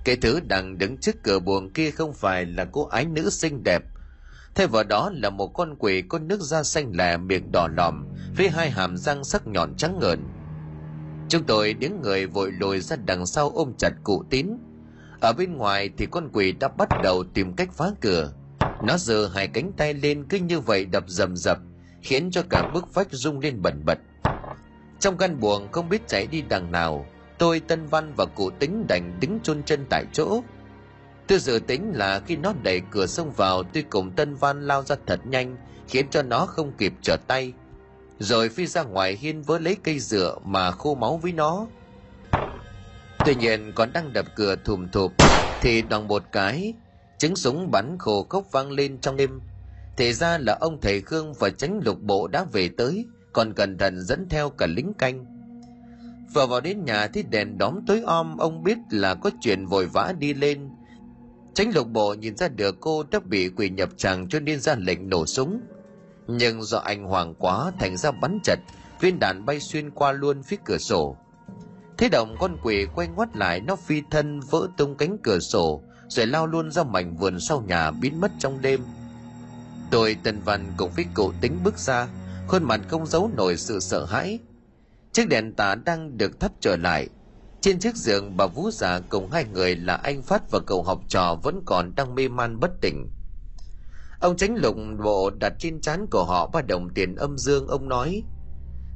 [0.05, 3.63] Cái thứ đang đứng trước cửa buồng kia không phải là cô ái nữ xinh
[3.63, 3.83] đẹp.
[4.55, 8.05] Thay vào đó là một con quỷ có nước da xanh lè, miệng đỏ lòm,
[8.37, 10.19] với hai hàm răng sắc nhọn trắng ngợn
[11.29, 14.47] chúng tôi đứng người vội lùi ra đằng sau ôm chặt cụ tín
[15.21, 18.31] ở bên ngoài thì con quỷ đã bắt đầu tìm cách phá cửa
[18.83, 21.57] nó giơ hai cánh tay lên cứ như vậy đập rầm rập,
[22.01, 23.97] khiến cho cả bức vách rung lên bẩn bật
[24.99, 27.05] trong căn buồng không biết chạy đi đằng nào,
[27.37, 30.41] tôi, tân văn và cụ tính đành đứng chôn chân tại chỗ
[31.27, 34.83] Tôi dự tính là khi nó đẩy cửa xông vào, tôi cùng Tân Văn lao
[34.83, 35.57] ra thật nhanh,
[35.87, 37.53] khiến cho nó không kịp trở tay.
[38.19, 41.67] Rồi phi ra ngoài hiên vớ lấy cây dựa mà khô máu với nó.
[43.27, 45.13] Tuy nhiên còn đang đập cửa thùm thụp
[45.61, 46.73] thì đoàn một cái
[47.17, 49.41] trứng súng bắn khổ khốc vang lên trong đêm.
[49.97, 53.77] Thì ra là ông thầy Khương và tránh lục bộ đã về tới còn cẩn
[53.77, 55.25] thận dẫn theo cả lính canh.
[56.33, 59.85] Vừa vào đến nhà thì đèn đóm tối om ông biết là có chuyện vội
[59.85, 60.69] vã đi lên
[61.53, 64.75] Tránh lục bộ nhìn ra được cô đã bị quỷ nhập tràng cho nên ra
[64.75, 65.59] lệnh nổ súng.
[66.27, 68.59] Nhưng do anh hoàng quá thành ra bắn chật,
[68.99, 71.17] viên đạn bay xuyên qua luôn phía cửa sổ.
[71.97, 75.81] Thế động con quỷ quay ngoắt lại nó phi thân vỡ tung cánh cửa sổ
[76.07, 78.81] rồi lao luôn ra mảnh vườn sau nhà biến mất trong đêm.
[79.91, 82.07] Tôi tần Văn cùng với cậu tính bước ra,
[82.47, 84.39] khuôn mặt không giấu nổi sự sợ hãi.
[85.11, 87.09] Chiếc đèn tả đang được thắp trở lại,
[87.61, 91.01] trên chiếc giường bà Vũ già cùng hai người là anh Phát và cậu học
[91.07, 93.09] trò vẫn còn đang mê man bất tỉnh.
[94.19, 97.89] Ông tránh lục bộ đặt trên trán của họ ba đồng tiền âm dương ông
[97.89, 98.23] nói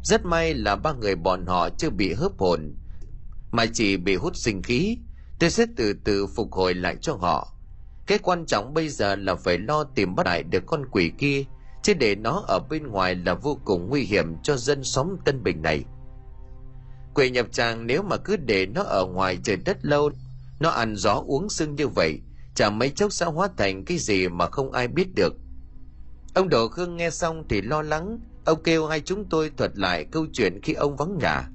[0.03, 2.75] Rất may là ba người bọn họ chưa bị hớp hồn
[3.51, 4.97] mà chỉ bị hút sinh khí
[5.39, 7.53] Tôi sẽ từ từ phục hồi lại cho họ
[8.07, 11.43] Cái quan trọng bây giờ là phải lo tìm bắt lại được con quỷ kia
[11.83, 15.43] Chứ để nó ở bên ngoài là vô cùng nguy hiểm cho dân xóm Tân
[15.43, 15.85] Bình này
[17.13, 20.11] Quỷ nhập tràng nếu mà cứ để nó ở ngoài trời đất lâu,
[20.59, 22.19] nó ăn gió uống sưng như vậy,
[22.55, 25.33] chả mấy chốc sẽ hóa thành cái gì mà không ai biết được.
[26.33, 30.05] Ông Đỗ Khương nghe xong thì lo lắng, ông kêu hai chúng tôi thuật lại
[30.11, 31.49] câu chuyện khi ông vắng nhà.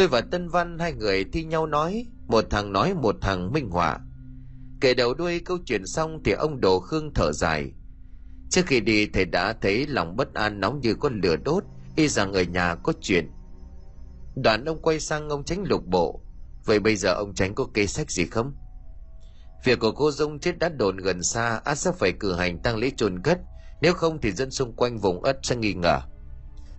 [0.00, 3.70] Tôi và Tân Văn hai người thi nhau nói, một thằng nói một thằng minh
[3.70, 3.98] họa.
[4.80, 7.72] Kể đầu đuôi câu chuyện xong thì ông Đồ Khương thở dài.
[8.50, 11.64] Trước khi đi thầy đã thấy lòng bất an nóng như con lửa đốt,
[11.96, 13.30] y rằng ở nhà có chuyện.
[14.36, 16.20] Đoạn ông quay sang ông tránh lục bộ.
[16.64, 18.52] Vậy bây giờ ông tránh có kế sách gì không?
[19.64, 22.76] Việc của cô Dung chết đã đồn gần xa, át sẽ phải cử hành tăng
[22.76, 23.38] lễ chôn cất.
[23.80, 26.00] Nếu không thì dân xung quanh vùng ất sẽ nghi ngờ.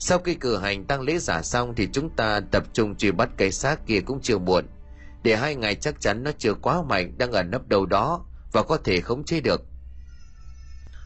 [0.04, 3.30] Sau khi cử hành tăng lễ giả xong thì chúng ta tập trung truy bắt
[3.38, 4.66] cái xác kia cũng chưa muộn.
[5.24, 8.64] Để hai ngày chắc chắn nó chưa quá mạnh đang ở nấp đầu đó và
[8.64, 9.62] có thể khống chế được.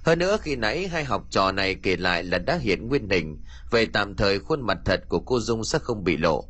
[0.04, 3.38] Hơn nữa khi nãy hai học trò này kể lại là đã hiện nguyên hình,
[3.72, 6.46] vậy tạm thời khuôn mặt thật của cô Dung sẽ không bị lộ.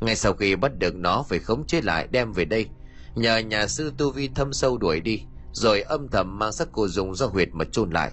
[0.00, 2.66] Ngay sau khi bắt được nó phải khống chế lại đem về đây,
[3.14, 5.22] nhờ nhà sư Tu Vi thâm sâu đuổi đi,
[5.52, 8.10] rồi âm thầm mang xác cô Dung ra huyệt mà chôn lại.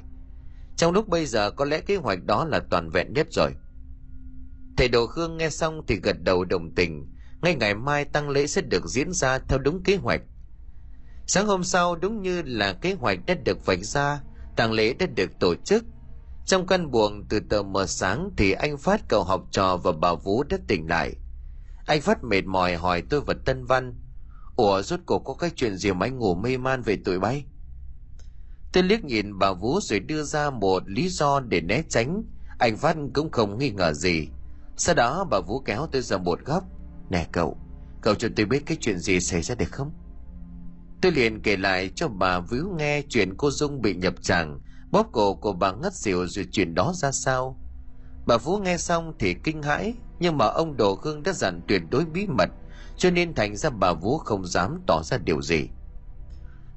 [0.77, 3.51] Trong lúc bây giờ có lẽ kế hoạch đó là toàn vẹn nhất rồi.
[4.77, 7.07] Thầy Đồ Khương nghe xong thì gật đầu đồng tình,
[7.41, 10.21] ngay ngày mai tăng lễ sẽ được diễn ra theo đúng kế hoạch.
[11.27, 14.21] Sáng hôm sau đúng như là kế hoạch đã được vạch ra,
[14.55, 15.85] tang lễ đã được tổ chức.
[16.45, 20.13] Trong căn buồng từ tờ mờ sáng thì anh phát cầu học trò và bà
[20.13, 21.15] vũ đã tỉnh lại.
[21.85, 23.95] Anh phát mệt mỏi hỏi tôi và tân văn
[24.55, 27.45] ủa rốt cuộc có cái chuyện gì mà anh ngủ mê man về tuổi bay?
[28.73, 32.23] Tôi liếc nhìn bà vũ rồi đưa ra một lý do để né tránh.
[32.59, 34.27] Anh phát cũng không nghi ngờ gì
[34.77, 36.63] sau đó bà vũ kéo tôi ra một góc
[37.09, 37.57] nè cậu
[38.01, 39.91] cậu cho tôi biết cái chuyện gì xảy ra được không
[41.01, 44.59] Tôi liền kể lại cho bà vũ nghe chuyện cô Dung bị nhập tràng,
[44.91, 47.57] bóp cổ của bà ngất xỉu rồi chuyện đó ra sao.
[48.27, 51.81] Bà vũ nghe xong thì kinh hãi, nhưng mà ông Đồ Khương đã dặn tuyệt
[51.89, 52.49] đối bí mật,
[52.97, 55.69] cho nên thành ra bà Vũ không dám tỏ ra điều gì.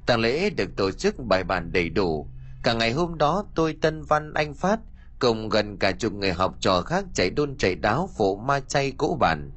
[0.05, 2.27] Tàng lễ được tổ chức bài bản đầy đủ.
[2.63, 4.79] Cả ngày hôm đó tôi Tân Văn Anh Phát
[5.21, 8.91] cùng gần cả chục người học trò khác chạy đôn chạy đáo phụ ma chay
[8.97, 9.51] cỗ bản.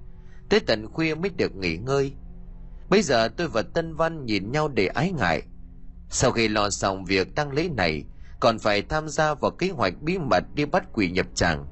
[0.49, 2.12] Tới tận khuya mới được nghỉ ngơi.
[2.91, 5.43] Bây giờ tôi và Tân Văn nhìn nhau để ái ngại.
[6.11, 8.05] Sau khi lo xong việc tăng lễ này,
[8.41, 11.67] còn phải tham gia vào kế hoạch bí mật đi bắt quỷ nhập tràng.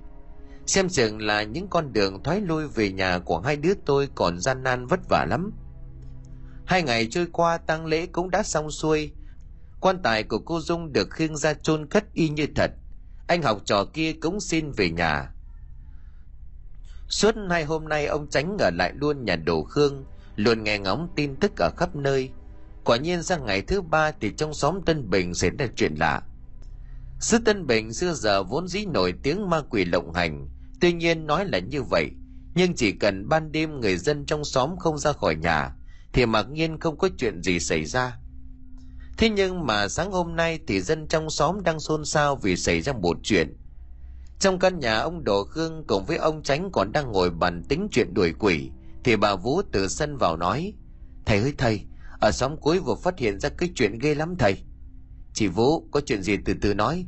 [0.66, 4.40] Xem chừng là những con đường thoái lui về nhà của hai đứa tôi còn
[4.40, 5.53] gian nan vất vả lắm.
[6.66, 9.12] Hai ngày trôi qua tăng lễ cũng đã xong xuôi.
[9.80, 12.70] Quan tài của cô Dung được khiêng ra chôn cất y như thật.
[13.26, 15.32] Anh học trò kia cũng xin về nhà.
[17.08, 20.04] Suốt hai hôm nay ông tránh ở lại luôn nhà đồ Khương
[20.36, 22.30] luôn nghe ngóng tin tức ở khắp nơi.
[22.84, 26.22] Quả nhiên sang ngày thứ ba thì trong xóm Tân Bình xảy ra chuyện lạ.
[27.20, 30.48] Sư Tân Bình xưa giờ vốn dĩ nổi tiếng ma quỷ lộng hành,
[30.80, 32.10] tuy nhiên nói là như vậy,
[32.54, 35.72] nhưng chỉ cần ban đêm người dân trong xóm không ra khỏi nhà,
[36.12, 38.18] thì mặc nhiên không có chuyện gì xảy ra.
[39.18, 42.80] Thế nhưng mà sáng hôm nay thì dân trong xóm đang xôn xao vì xảy
[42.80, 43.56] ra một chuyện.
[44.38, 47.88] Trong căn nhà ông Đỗ Khương cùng với ông Tránh còn đang ngồi bàn tính
[47.90, 48.70] chuyện đuổi quỷ,
[49.04, 50.72] thì bà Vũ từ sân vào nói
[51.26, 51.80] Thầy ơi thầy
[52.20, 54.56] Ở xóm cuối vừa phát hiện ra cái chuyện ghê lắm thầy.
[55.34, 57.06] Chị Vũ có chuyện gì từ từ nói.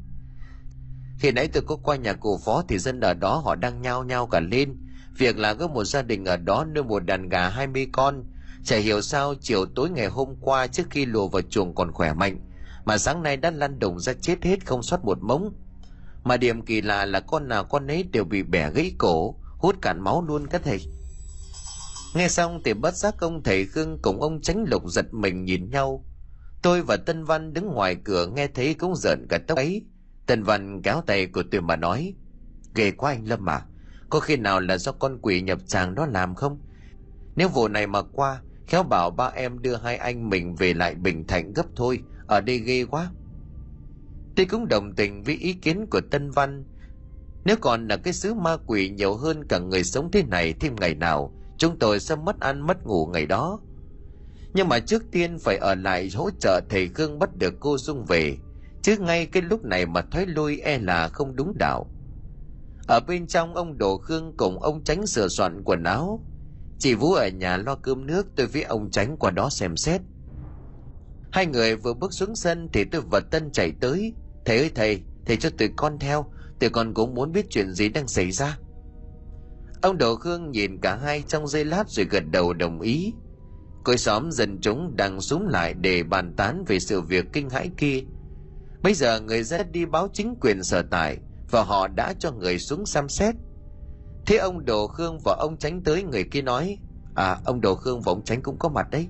[1.18, 4.04] Khi nãy tôi có qua nhà cụ phó Thì dân ở đó họ đang nhao
[4.04, 4.76] nhao cả lên.
[5.18, 8.24] Việc là có một gia đình ở đó nuôi một đàn gà 20 con
[8.64, 12.12] Chả hiểu sao chiều tối ngày hôm qua trước khi lùa vào chuồng còn khỏe
[12.12, 12.38] mạnh,
[12.84, 15.54] mà sáng nay đã lăn đồng ra chết hết không sót một mống.
[16.24, 19.76] Mà điểm kỳ lạ là con nào con ấy đều bị bẻ gãy cổ, hút
[19.82, 20.80] cạn máu luôn các thầy.
[22.14, 25.70] Nghe xong thì bất giác ông thầy Khương cùng ông tránh lục giật mình nhìn
[25.70, 26.04] nhau.
[26.62, 29.82] Tôi và Tân Văn đứng ngoài cửa nghe thấy cũng giận cả tóc ấy.
[30.26, 32.14] Tân Văn kéo tay của tôi mà nói.
[32.74, 33.66] Ghê quá anh Lâm à,
[34.10, 36.58] có khi nào là do con quỷ nhập tràng đó làm không?
[37.36, 40.94] Nếu vụ này mà qua, khéo bảo ba em đưa hai anh mình về lại
[40.94, 43.10] Bình Thạnh gấp thôi, ở đây ghê quá.
[44.36, 46.64] Tôi cũng đồng tình với ý kiến của Tân Văn.
[47.44, 50.76] Nếu còn là cái xứ ma quỷ nhiều hơn cả người sống thế này thêm
[50.80, 53.60] ngày nào, chúng tôi sẽ mất ăn mất ngủ ngày đó.
[54.54, 58.04] Nhưng mà trước tiên phải ở lại hỗ trợ thầy Khương bắt được cô Dung
[58.04, 58.36] về,
[58.82, 61.86] chứ ngay cái lúc này mà thoái lui e là không đúng đạo.
[62.88, 66.20] Ở bên trong ông Đồ Khương cùng ông Tránh sửa soạn quần áo.
[66.78, 70.00] Chị Vũ ở nhà lo cơm nước tôi với ông Tránh qua đó xem xét.
[71.32, 74.14] Hai người vừa bước xuống sân thì tôi và Tân chạy tới.
[74.44, 76.26] Thầy ơi thầy, thầy cho tụi con theo,
[76.60, 78.58] tụi con cũng muốn biết chuyện gì đang xảy ra.
[79.82, 83.12] Ông Đồ Khương nhìn cả hai trong giây lát rồi gật đầu đồng ý.
[83.84, 87.70] Côi xóm dân chúng đang súng lại để bàn tán về sự việc kinh hãi
[87.76, 88.00] kia.
[88.82, 91.18] Bây giờ người dân đi báo chính quyền sở tại
[91.50, 93.34] và họ đã cho người xuống xem xét.
[94.26, 96.78] Thế ông Đồ Khương và ông Tránh tới người kia nói
[97.14, 99.08] À ông Đồ Khương và ông Tránh cũng có mặt đấy.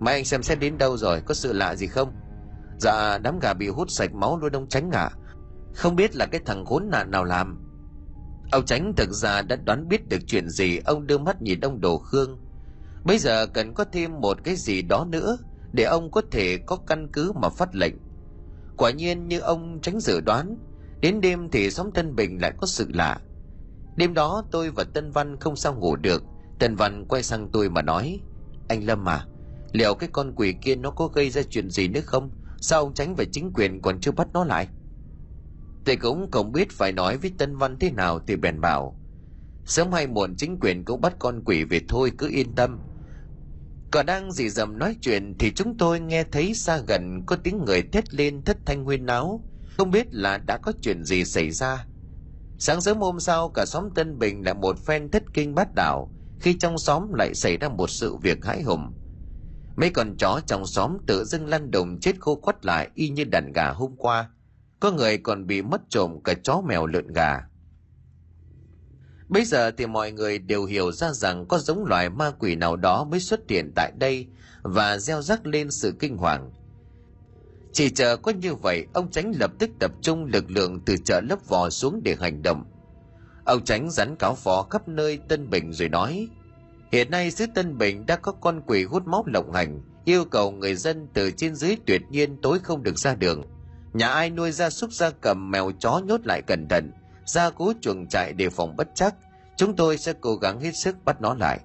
[0.00, 2.12] Mấy anh xem xét đến đâu rồi, Có sự lạ gì không?
[2.78, 5.10] Dạ đám gà bị hút sạch máu luôn ông Tránh à
[5.74, 7.58] Không biết là cái thằng khốn nạn nào làm.
[8.52, 11.80] Ông Tránh thực ra đã đoán biết được chuyện gì Ông đưa mắt nhìn ông
[11.80, 12.38] Đồ Khương.
[13.04, 15.36] Bây giờ cần có thêm một cái gì đó nữa
[15.72, 17.94] Để ông có thể có căn cứ mà phát lệnh.
[18.76, 20.56] Quả nhiên như ông Tránh dự đoán,
[21.00, 23.20] Đến đêm thì xóm Tân Bình lại có sự lạ.
[23.96, 26.24] Đêm đó tôi và Tân Văn không sao ngủ được.
[26.58, 28.20] Tân Văn quay sang tôi mà nói,
[28.68, 29.26] Anh Lâm à
[29.72, 32.30] Liệu cái con quỷ kia nó có gây ra chuyện gì nữa không?
[32.60, 34.68] Sao ông tránh về chính quyền còn chưa bắt nó lại?
[35.84, 38.96] Tôi cũng không biết phải nói với Tân Văn thế nào thì bèn bảo,
[39.64, 42.78] Sớm hay muộn chính quyền cũng bắt con quỷ về thôi, cứ yên tâm.
[43.90, 47.64] Còn đang dì dầm nói chuyện thì chúng tôi nghe thấy xa gần có tiếng
[47.64, 49.44] người thét lên thất thanh huyên náo.
[49.76, 51.86] Không biết là đã có chuyện gì xảy ra.
[52.64, 56.12] Sáng sớm hôm sau, cả xóm Tân Bình là một phen thất kinh bát đảo
[56.40, 58.92] khi trong xóm lại xảy ra một sự việc hãi hùng.
[59.76, 63.24] Mấy con chó trong xóm tự dưng lăn đồng chết khô quắt lại y như
[63.24, 64.30] đàn gà hôm qua.
[64.80, 67.40] Có người còn bị mất trộm cả chó mèo lợn gà.
[69.28, 72.76] Bây giờ thì mọi người đều hiểu ra rằng có giống loài ma quỷ nào
[72.76, 74.26] đó mới xuất hiện tại đây
[74.62, 76.52] và gieo rắc lên sự kinh hoàng.
[77.72, 81.20] Chỉ chờ có như vậy, ông Tránh lập tức tập trung lực lượng từ chợ
[81.20, 82.64] lấp vò xuống để hành động.
[83.44, 86.28] Ông Tránh rắn cáo phó khắp nơi Tân Bình rồi nói,
[86.92, 90.50] Hiện nay xứ Tân Bình đã có con quỷ hút máu lộng hành, yêu cầu
[90.50, 93.42] người dân từ trên dưới tuyệt nhiên tối không được ra đường.
[93.92, 96.92] Nhà ai nuôi gia súc gia cầm mèo chó nhốt lại cẩn thận,
[97.26, 99.14] gia cố chuồng trại đề phòng bất chắc,
[99.56, 101.60] chúng tôi sẽ cố gắng hết sức bắt nó lại.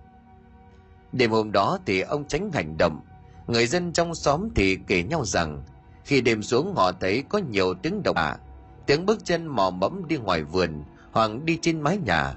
[1.12, 3.02] Đêm hôm đó thì ông tránh hành động,
[3.48, 5.64] người dân trong xóm thì kể nhau rằng
[6.08, 8.38] khi đêm xuống họ thấy có nhiều tiếng động ả,
[8.86, 12.34] tiếng bước chân mò mẫm đi ngoài vườn hoặc đi trên mái nhà.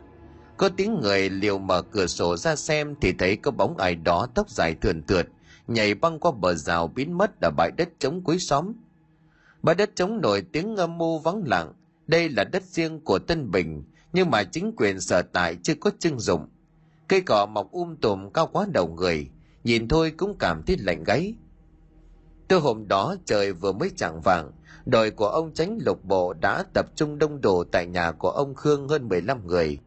[0.56, 4.26] Có tiếng người liều mở cửa sổ ra xem thì thấy có bóng ai đó
[4.34, 5.28] tóc dài thườn thượt,
[5.68, 8.72] nhảy băng qua bờ rào biến mất ở bãi đất trống cuối xóm.
[9.62, 11.72] Bãi đất trống nổi tiếng âm mưu vắng lặng,
[12.06, 15.90] đây là đất riêng của Tân Bình, nhưng mà chính quyền sở tại chưa có
[15.98, 16.48] chưng dụng.
[17.08, 19.30] Cây cỏ mọc um tùm cao quá đầu người,
[19.64, 21.34] nhìn thôi cũng cảm thấy lạnh gáy.
[22.50, 24.50] Từ hôm đó trời vừa mới chạng vàng,
[24.86, 28.54] đội của ông tránh lục bộ đã tập trung đông đủ tại nhà của ông
[28.54, 29.78] Khương hơn 15 người.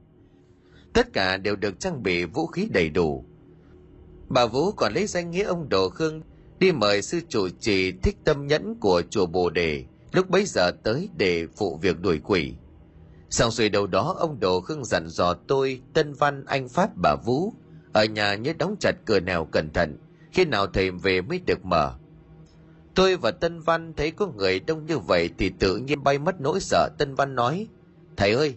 [0.93, 3.25] Tất cả đều được trang bị vũ khí đầy đủ.
[4.29, 6.21] Bà Vũ còn lấy danh nghĩa ông Đồ Khương
[6.59, 10.71] đi mời sư chủ trì thích tâm nhẫn của chùa Bồ Đề lúc bấy giờ
[10.83, 12.53] tới để phụ việc đuổi quỷ.
[13.29, 17.15] Xong xuôi đầu đó ông Đồ Khương dặn dò tôi, Tân Văn, anh Pháp, bà
[17.15, 17.53] Vũ
[17.93, 19.97] ở nhà nhớ đóng chặt cửa nèo cẩn thận,
[20.31, 21.97] khi nào thầy về mới được mở.
[22.95, 26.41] Tôi và Tân Văn thấy có người đông như vậy thì tự nhiên bay mất
[26.41, 26.89] nỗi sợ.
[26.97, 27.67] Tân Văn nói,
[28.17, 28.55] Thầy ơi,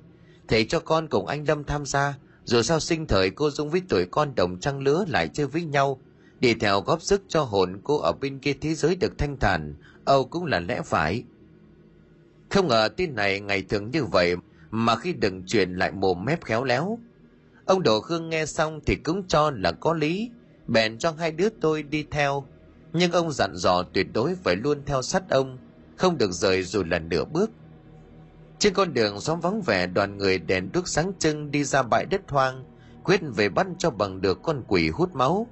[0.48, 2.14] thầy cho con cùng anh Lâm tham gia,
[2.44, 5.64] dù sao sinh thời cô Dung với tuổi con đồng trăng lứa lại chơi với
[5.64, 6.00] nhau,
[6.40, 9.74] đi theo góp sức cho hồn cô ở bên kia thế giới được thanh thản,
[10.04, 11.24] Âu cũng là lẽ phải.
[12.50, 14.34] Không ngờ tin này ngày thường như vậy
[14.70, 16.98] mà khi đừng truyền lại mồm mép khéo léo.
[17.64, 20.30] Ông Đỗ Khương nghe xong thì cũng cho là có lý,
[20.66, 22.46] bèn cho hai đứa tôi đi theo,
[22.98, 25.58] nhưng ông dặn dò tuyệt đối phải luôn theo sát ông,
[25.96, 27.50] không được rời dù là nửa bước.
[28.58, 32.06] Trên con đường xóm vắng vẻ đoàn người đèn đuốc sáng trưng đi ra bãi
[32.06, 32.64] đất hoang,
[33.02, 35.46] quyết về bắt cho bằng được con quỷ hút máu.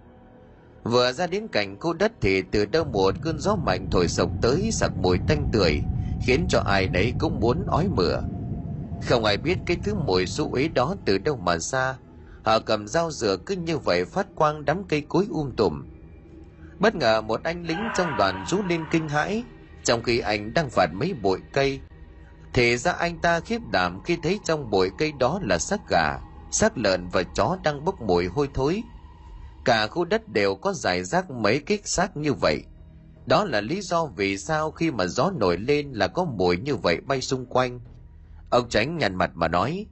[0.85, 4.31] vừa ra đến cảnh khu đất thì từ đâu một cơn gió mạnh thổi sộc
[4.41, 5.83] tới sặc mùi tanh tưởi
[6.21, 8.23] khiến cho ai đấy cũng muốn ói mửa
[9.01, 11.99] không ai biết cái thứ mùi xú ý đó từ đâu mà ra
[12.45, 15.85] họ cầm dao rửa cứ như vậy phát quang đám cây cối um tùm
[16.79, 19.45] bất ngờ một anh lính trong đoàn rú lên kinh hãi,
[19.85, 21.81] trong khi anh đang phạt mấy bụi cây.
[22.53, 26.19] Thì ra anh ta khiếp đảm khi thấy trong bụi cây đó là xác gà,
[26.51, 28.83] xác lợn và chó đang bốc mùi hôi thối.
[29.65, 32.63] Cả khu đất đều có giải rác mấy cái xác như vậy.
[33.27, 36.77] Đó là lý do vì sao khi mà gió nổi lên là có mùi như
[36.77, 37.81] vậy bay xung quanh.
[38.51, 39.87] Ông tránh nhằn mặt mà nói,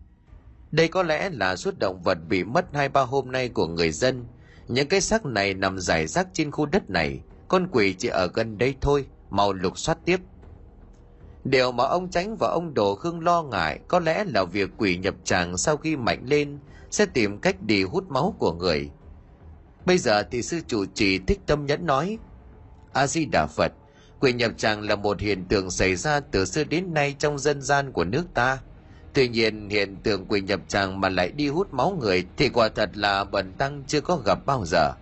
[0.70, 3.90] đây có lẽ là suốt động vật bị mất hai ba hôm nay của người
[3.90, 4.24] dân
[4.68, 8.26] những cái xác này nằm rải rác trên khu đất này, con quỷ chỉ ở
[8.34, 10.20] gần đây thôi, mau lục soát tiếp.
[11.44, 14.96] Điều mà ông tránh và ông đồ khương lo ngại có lẽ là việc quỷ
[14.96, 16.58] nhập tràng sau khi mạnh lên
[16.90, 18.90] sẽ tìm cách đi hút máu của người.
[19.86, 22.18] Bây giờ thì sư chủ trì thích tâm nhẫn nói
[22.92, 23.72] a di đà phật,
[24.20, 27.62] quỷ nhập tràng là một hiện tượng xảy ra từ xưa đến nay trong dân
[27.62, 28.58] gian của nước ta
[29.14, 32.68] tuy nhiên, hiện tượng quỷ nhập tràng mà lại đi hút máu người thì quả
[32.68, 34.92] thật là bần tăng chưa có gặp bao giờ.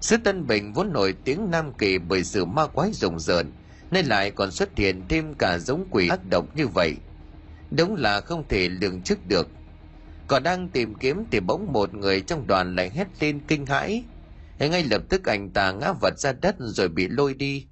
[0.00, 3.52] Sứ tân bình vốn nổi tiếng nam kỳ bởi sự ma quái rùng rợn,
[3.90, 6.96] nên lại còn xuất hiện thêm cả giống quỷ ác độc như vậy.
[7.70, 9.48] Đúng là không thể lường trước được.
[10.26, 14.04] Còn đang tìm kiếm thì bỗng một người trong đoàn lại hét lên kinh hãi.
[14.58, 17.66] Ngay lập tức anh ta ngã vật ra đất rồi bị lôi đi.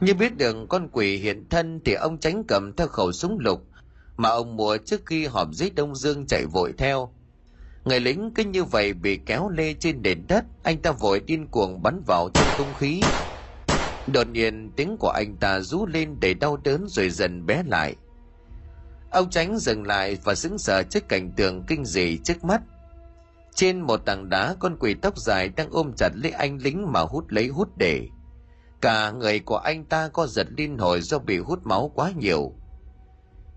[0.00, 3.66] Như biết được con quỷ hiện thân thì ông tránh cầm theo khẩu súng lục
[4.16, 7.10] mà ông mua trước khi họp dưới đông dương chạy vội theo.
[7.84, 11.46] Người lính cứ như vậy bị kéo lê trên nền đất, anh ta vội điên
[11.46, 13.00] cuồng bắn vào trong không khí.
[14.12, 17.96] Đột nhiên, tiếng của anh ta rú lên để đau đớn rồi dần bé lại.
[19.10, 22.62] Ông tránh dừng lại và sững sờ trước cảnh tượng kinh dị trước mắt.
[23.54, 27.00] Trên một tảng đá, con quỷ tóc dài đang ôm chặt lấy anh lính mà
[27.00, 28.08] hút lấy hút để.
[28.80, 32.52] Cả người của anh ta có giật liên hồi do bị hút máu quá nhiều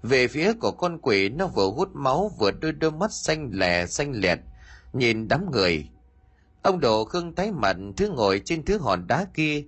[0.04, 3.86] về phía của con quỷ, nó vừa hút máu, vừa đôi đôi mắt xanh lè,
[3.86, 4.39] xanh lẹt,
[4.93, 5.89] nhìn đám người.
[6.62, 9.64] Ông đồ khương tái mặt thứ ngồi trên thứ hòn đá kia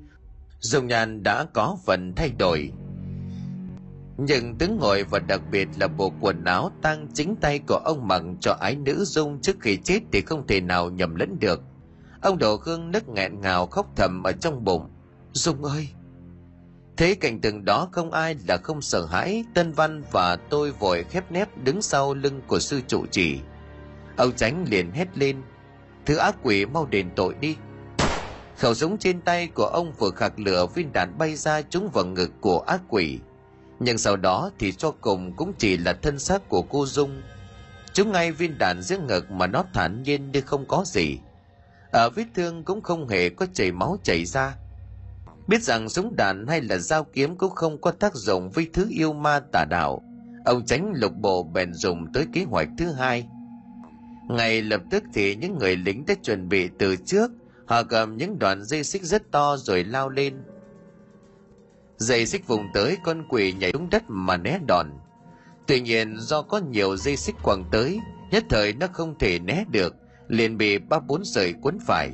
[0.60, 2.72] dùng nhàn đã có phần thay đổi.
[4.18, 8.08] Nhưng tướng ngồi và đặc biệt là bộ quần áo tăng chính tay của ông
[8.08, 11.62] mặc cho ái nữ dung trước khi chết thì không thể nào nhầm lẫn được.
[12.22, 14.90] Ông đồ khương nức nghẹn ngào khóc thầm ở trong bụng.
[15.34, 15.90] Dung ơi!
[17.02, 21.04] Thế cảnh tượng đó không ai là không sợ hãi, Tân Văn và tôi vội
[21.10, 23.40] khép nép đứng sau lưng của sư trụ trì.
[24.18, 25.42] Ông tránh liền hét lên,
[26.06, 27.56] thứ ác quỷ mau đền tội đi.
[28.58, 32.06] Khẩu súng trên tay của ông vừa khạc lửa viên đạn bay ra trúng vào
[32.06, 33.20] ngực của ác quỷ.
[33.80, 37.22] Nhưng sau đó thì cho cùng cũng chỉ là thân xác của cô Dung.
[37.94, 41.20] Chúng ngay viên đạn giữa ngực mà nó thản nhiên như không có gì.
[41.92, 44.56] Ở vết thương cũng không hề có chảy máu chảy ra
[45.48, 48.88] biết rằng súng đạn hay là dao kiếm cũng không có tác dụng với thứ
[48.90, 50.02] yêu ma tà đạo.
[50.46, 53.28] Ông tránh lục bộ bèn dùng tới kế hoạch thứ hai.
[54.30, 57.32] Ngay lập tức thì những người lính đã chuẩn bị từ trước.
[57.66, 60.44] Họ cầm những đoạn dây xích rất to rồi lao lên.
[61.98, 64.88] Dây xích vùng tới, con quỷ nhảy xuống đất mà né đòn.
[65.68, 68.00] Tuy nhiên, do có nhiều dây xích quẳng tới,
[68.32, 69.96] nhất thời nó không thể né được,
[70.28, 72.12] liền bị ba bốn sợi cuốn phải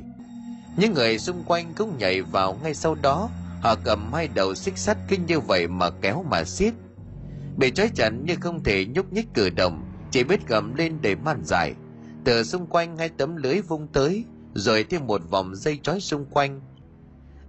[0.78, 3.30] những người xung quanh cũng nhảy vào ngay sau đó.
[3.62, 6.74] Họ cầm hai đầu xích sắt kinh như vậy mà kéo mà xiết.
[7.56, 11.14] Bị trói chặt như không thể nhúc nhích cử động, chỉ biết gầm lên để
[11.14, 11.74] man dài
[12.24, 14.24] từ xung quanh hai tấm lưới vung tới,
[14.54, 16.60] rồi thêm một vòng dây trói xung quanh.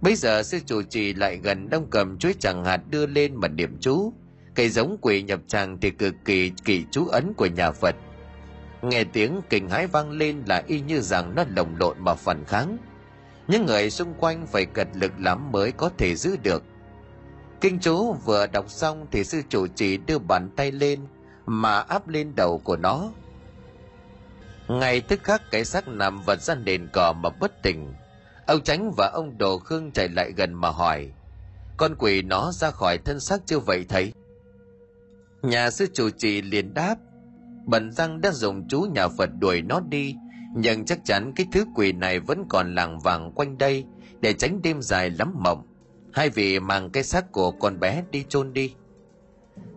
[0.00, 3.48] Bây giờ sư chủ trì lại gần đông cầm chuối chẳng hạt đưa lên mà
[3.48, 4.12] niệm chú.
[4.54, 7.94] Cây giống quỷ nhập tràng thì cực kỳ kỳ chú ấn của nhà phật.
[8.82, 12.44] Nghe tiếng kinh hãi vang lên là y như rằng nó lồng lộn mà phản
[12.44, 12.76] kháng
[13.50, 16.62] những người xung quanh phải cật lực lắm mới có thể giữ được.
[17.60, 21.00] Kinh chú vừa đọc xong thì sư chủ trì đưa bàn tay lên,
[21.46, 23.10] mà áp lên đầu của nó.
[24.68, 27.94] Ngay tức khắc cái xác nằm vật ra nền cỏ mà bất tỉnh.
[28.46, 31.10] Ông tránh và ông đồ khương chạy lại gần mà hỏi,
[31.76, 34.12] con quỷ nó ra khỏi thân xác chưa vậy thầy?
[35.42, 36.96] Nhà sư chủ trì liền đáp,
[37.66, 40.14] bần răng đã dùng chú nhà phật đuổi nó đi
[40.54, 43.84] nhưng chắc chắn cái thứ quỷ này vẫn còn làng vàng quanh đây,
[44.20, 45.66] để tránh đêm dài lắm mộng.
[46.12, 48.74] Hai vị mang cái xác của con bé đi chôn đi.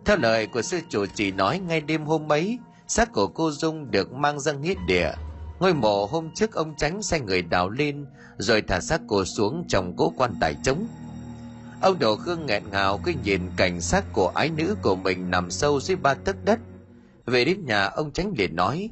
[0.04, 3.90] Theo lời của sư chủ chỉ nói ngay đêm hôm ấy, xác của cô dung
[3.90, 5.12] được mang ra nghĩa địa.
[5.60, 8.06] Ngôi mộ hôm trước ông tránh sai người đào lên,
[8.38, 10.86] rồi thả xác cô xuống trong cỗ quan tài trống.
[11.80, 15.50] Ông đồ khương nghẹn ngào khi nhìn cảnh xác của ái nữ của mình nằm
[15.50, 16.58] sâu dưới ba tấc đất.
[17.26, 18.90] Về đến nhà, ông tránh liền nói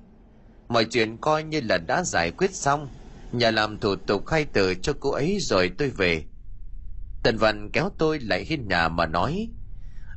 [0.72, 2.88] mọi chuyện coi như là đã giải quyết xong.
[3.32, 6.24] Nhà làm thủ tục khai tử cho cô ấy rồi tôi về.
[7.22, 9.48] Tần văn kéo tôi lại hiên nhà mà nói,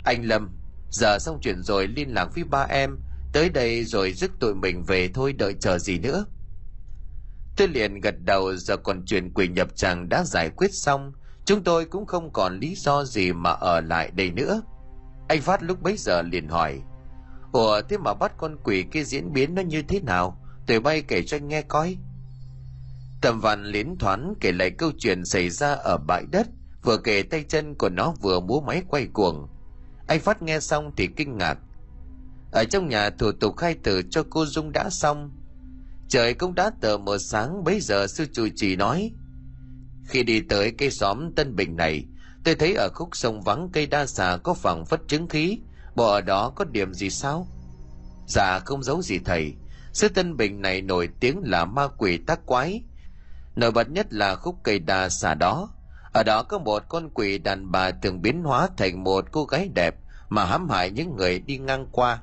[0.04, 0.50] anh lâm,
[0.90, 2.98] giờ xong chuyện rồi liên lạc với ba em.
[3.34, 6.26] Tới đây rồi dứt tụi mình về thôi, đợi chờ gì nữa.
[7.58, 11.14] Tôi liền gật đầu, giờ còn chuyện quỷ nhập chàng đã giải quyết xong,
[11.46, 14.62] chúng tôi cũng không còn lý do gì mà ở lại đây nữa.
[15.28, 16.82] Anh phát lúc bấy giờ liền hỏi,
[17.52, 20.42] ủa, thế mà bắt con quỷ kia diễn biến nó như thế nào?
[20.68, 21.98] Tôi bay kể cho anh nghe coi.
[23.22, 26.48] Tầm vạn liến thoáng kể lại câu chuyện xảy ra ở bãi đất,
[26.84, 29.48] vừa kể tay chân của nó vừa múa máy quay cuồng.
[30.08, 31.58] Anh phát nghe xong thì kinh ngạc.
[32.52, 35.32] Ở trong nhà thủ tục khai tử cho cô dung đã xong.
[36.08, 39.12] Trời cũng đã tờ mờ sáng, bấy giờ sư chủ trì nói,
[40.06, 42.06] khi đi tới cây xóm tân bình này,
[42.44, 45.60] tôi thấy ở khúc sông vắng cây đa xà có phẳng phất chứng khí
[45.96, 47.48] bộ ở đó có điểm gì sao?
[48.28, 49.56] Dạ không giấu gì thầy
[49.96, 52.84] sư tân bình này nổi tiếng là ma quỷ tác quái.
[53.56, 55.70] Nổi bật nhất là khúc cây đa xà đó.
[56.14, 59.70] Ở đó có một con quỷ đàn bà thường biến hóa thành một cô gái
[59.76, 59.96] đẹp
[60.30, 62.22] mà hãm hại những người đi ngang qua.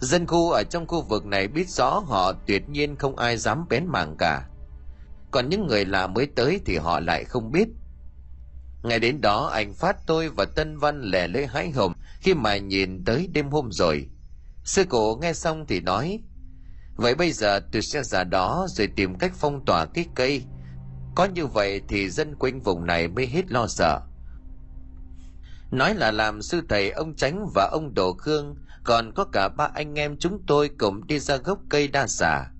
[0.00, 3.66] Dân khu ở trong khu vực này biết rõ họ tuyệt nhiên không ai dám
[3.68, 4.48] bén mảng cả.
[5.30, 7.68] Còn những người lạ mới tới thì họ lại không biết.
[8.82, 12.56] Ngày đến đó, anh phát tôi và tân văn lẻ lưỡi hái hồng khi mà
[12.56, 14.08] nhìn tới đêm hôm rồi.
[14.64, 16.20] Sư cổ nghe xong thì nói
[16.96, 20.44] vậy bây giờ tôi sẽ ra đó rồi tìm cách phong tỏa cái cây.
[21.14, 24.00] Có như vậy thì dân quanh vùng này mới hết lo sợ.
[25.70, 29.68] Nói là làm sư thầy ông tránh và ông đồ khương, còn có cả ba
[29.74, 32.50] anh em chúng tôi cùng đi ra gốc cây đa xà.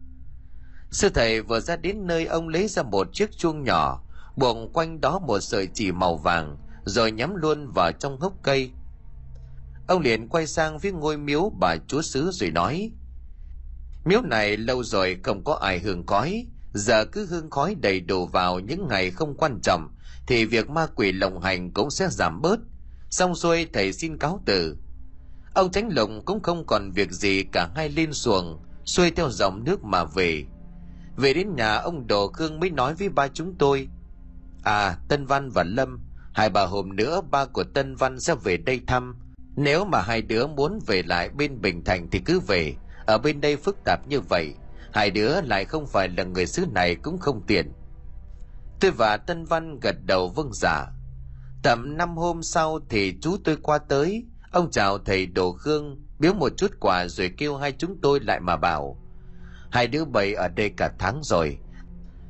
[0.91, 4.03] Sư thầy vừa ra đến nơi ông lấy ra một chiếc chuông nhỏ,
[4.37, 8.71] buộc quanh đó một sợi chỉ màu vàng, rồi nhắm luôn vào trong gốc cây.
[9.89, 12.91] Ông liền quay sang phía ngôi miếu bà chúa xứ rồi nói
[14.07, 16.47] miếu này lâu rồi không có ai hương khói.
[16.73, 19.89] Giờ cứ hương khói đầy đủ vào những ngày không quan trọng,
[20.27, 22.61] thì việc ma quỷ lộng hành cũng sẽ giảm bớt.
[23.11, 24.77] Xong xuôi, thầy xin cáo từ.
[25.55, 29.65] Ông tránh Lộng cũng không còn việc gì cả hai lên xuồng, xuôi theo dòng
[29.65, 30.45] nước mà về.
[31.17, 33.89] Về đến nhà, ông đồ khương mới nói với ba chúng tôi
[34.67, 36.01] à tân văn và lâm,
[36.33, 39.17] hai bà hôm nữa ba của tân văn sẽ về đây thăm.
[39.57, 42.75] Nếu mà hai đứa muốn về lại bên bình thành thì cứ về
[43.07, 44.55] ở bên đây phức tạp như vậy,
[44.93, 47.73] hai đứa lại không phải là người xứ này cũng không tiện.
[48.81, 50.87] Tôi và tân văn gật đầu vâng giả
[51.67, 56.35] tầm năm hôm sau thì chú tôi qua tới, ông chào thầy đồ khương, biếu
[56.35, 58.97] một chút quà rồi kêu hai chúng tôi lại mà bảo,
[59.71, 61.59] hai đứa bầy ở đây cả tháng rồi,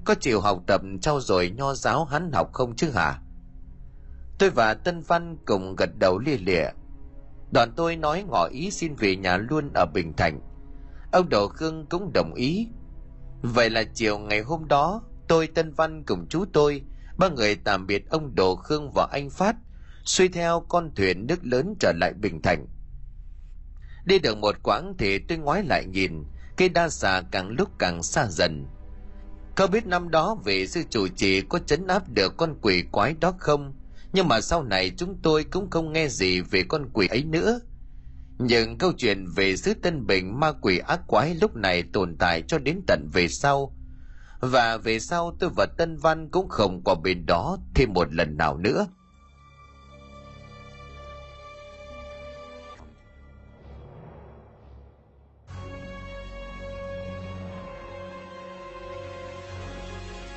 [0.05, 3.21] có chịu học tập trau dồi nho giáo hắn học không chứ hả?
[4.39, 6.69] Tôi và tân văn cùng gật đầu lia lịa.
[7.53, 10.41] Đoàn tôi nói ngỏ ý xin về nhà luôn ở bình thành
[11.17, 12.69] ông đồ khương cũng đồng ý.
[13.43, 16.83] Vậy là chiều ngày hôm đó, tôi, tân văn cùng chú tôi,
[17.19, 19.57] ba người tạm biệt ông đồ khương và anh phát
[20.05, 22.67] suy theo con thuyền nước lớn trở lại bình thành.
[24.05, 26.25] Đi được một quãng thì tôi ngoái lại nhìn,
[26.57, 28.67] cây đa xà càng lúc càng xa dần.
[29.57, 33.15] Có biết năm đó vị sư chủ trì có chấn áp được con quỷ quái
[33.21, 33.75] đó không?
[34.13, 37.61] Nhưng mà sau này chúng tôi cũng không nghe gì về con quỷ ấy nữa
[38.39, 42.43] nhưng câu chuyện về xứ Tân Bình ma quỷ ác quái lúc này tồn tại
[42.43, 43.73] cho đến tận về sau.
[44.41, 48.37] Và về sau tôi và Tân Văn cũng không qua bên đó thêm một lần
[48.37, 48.87] nào nữa.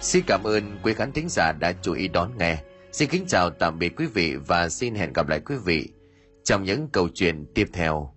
[0.02, 2.64] Xin cảm ơn quý khán thính giả đã chú ý đón nghe.
[2.92, 5.90] Xin kính chào tạm biệt quý vị và xin hẹn gặp lại quý vị
[6.50, 8.14] trong những câu chuyện tiếp theo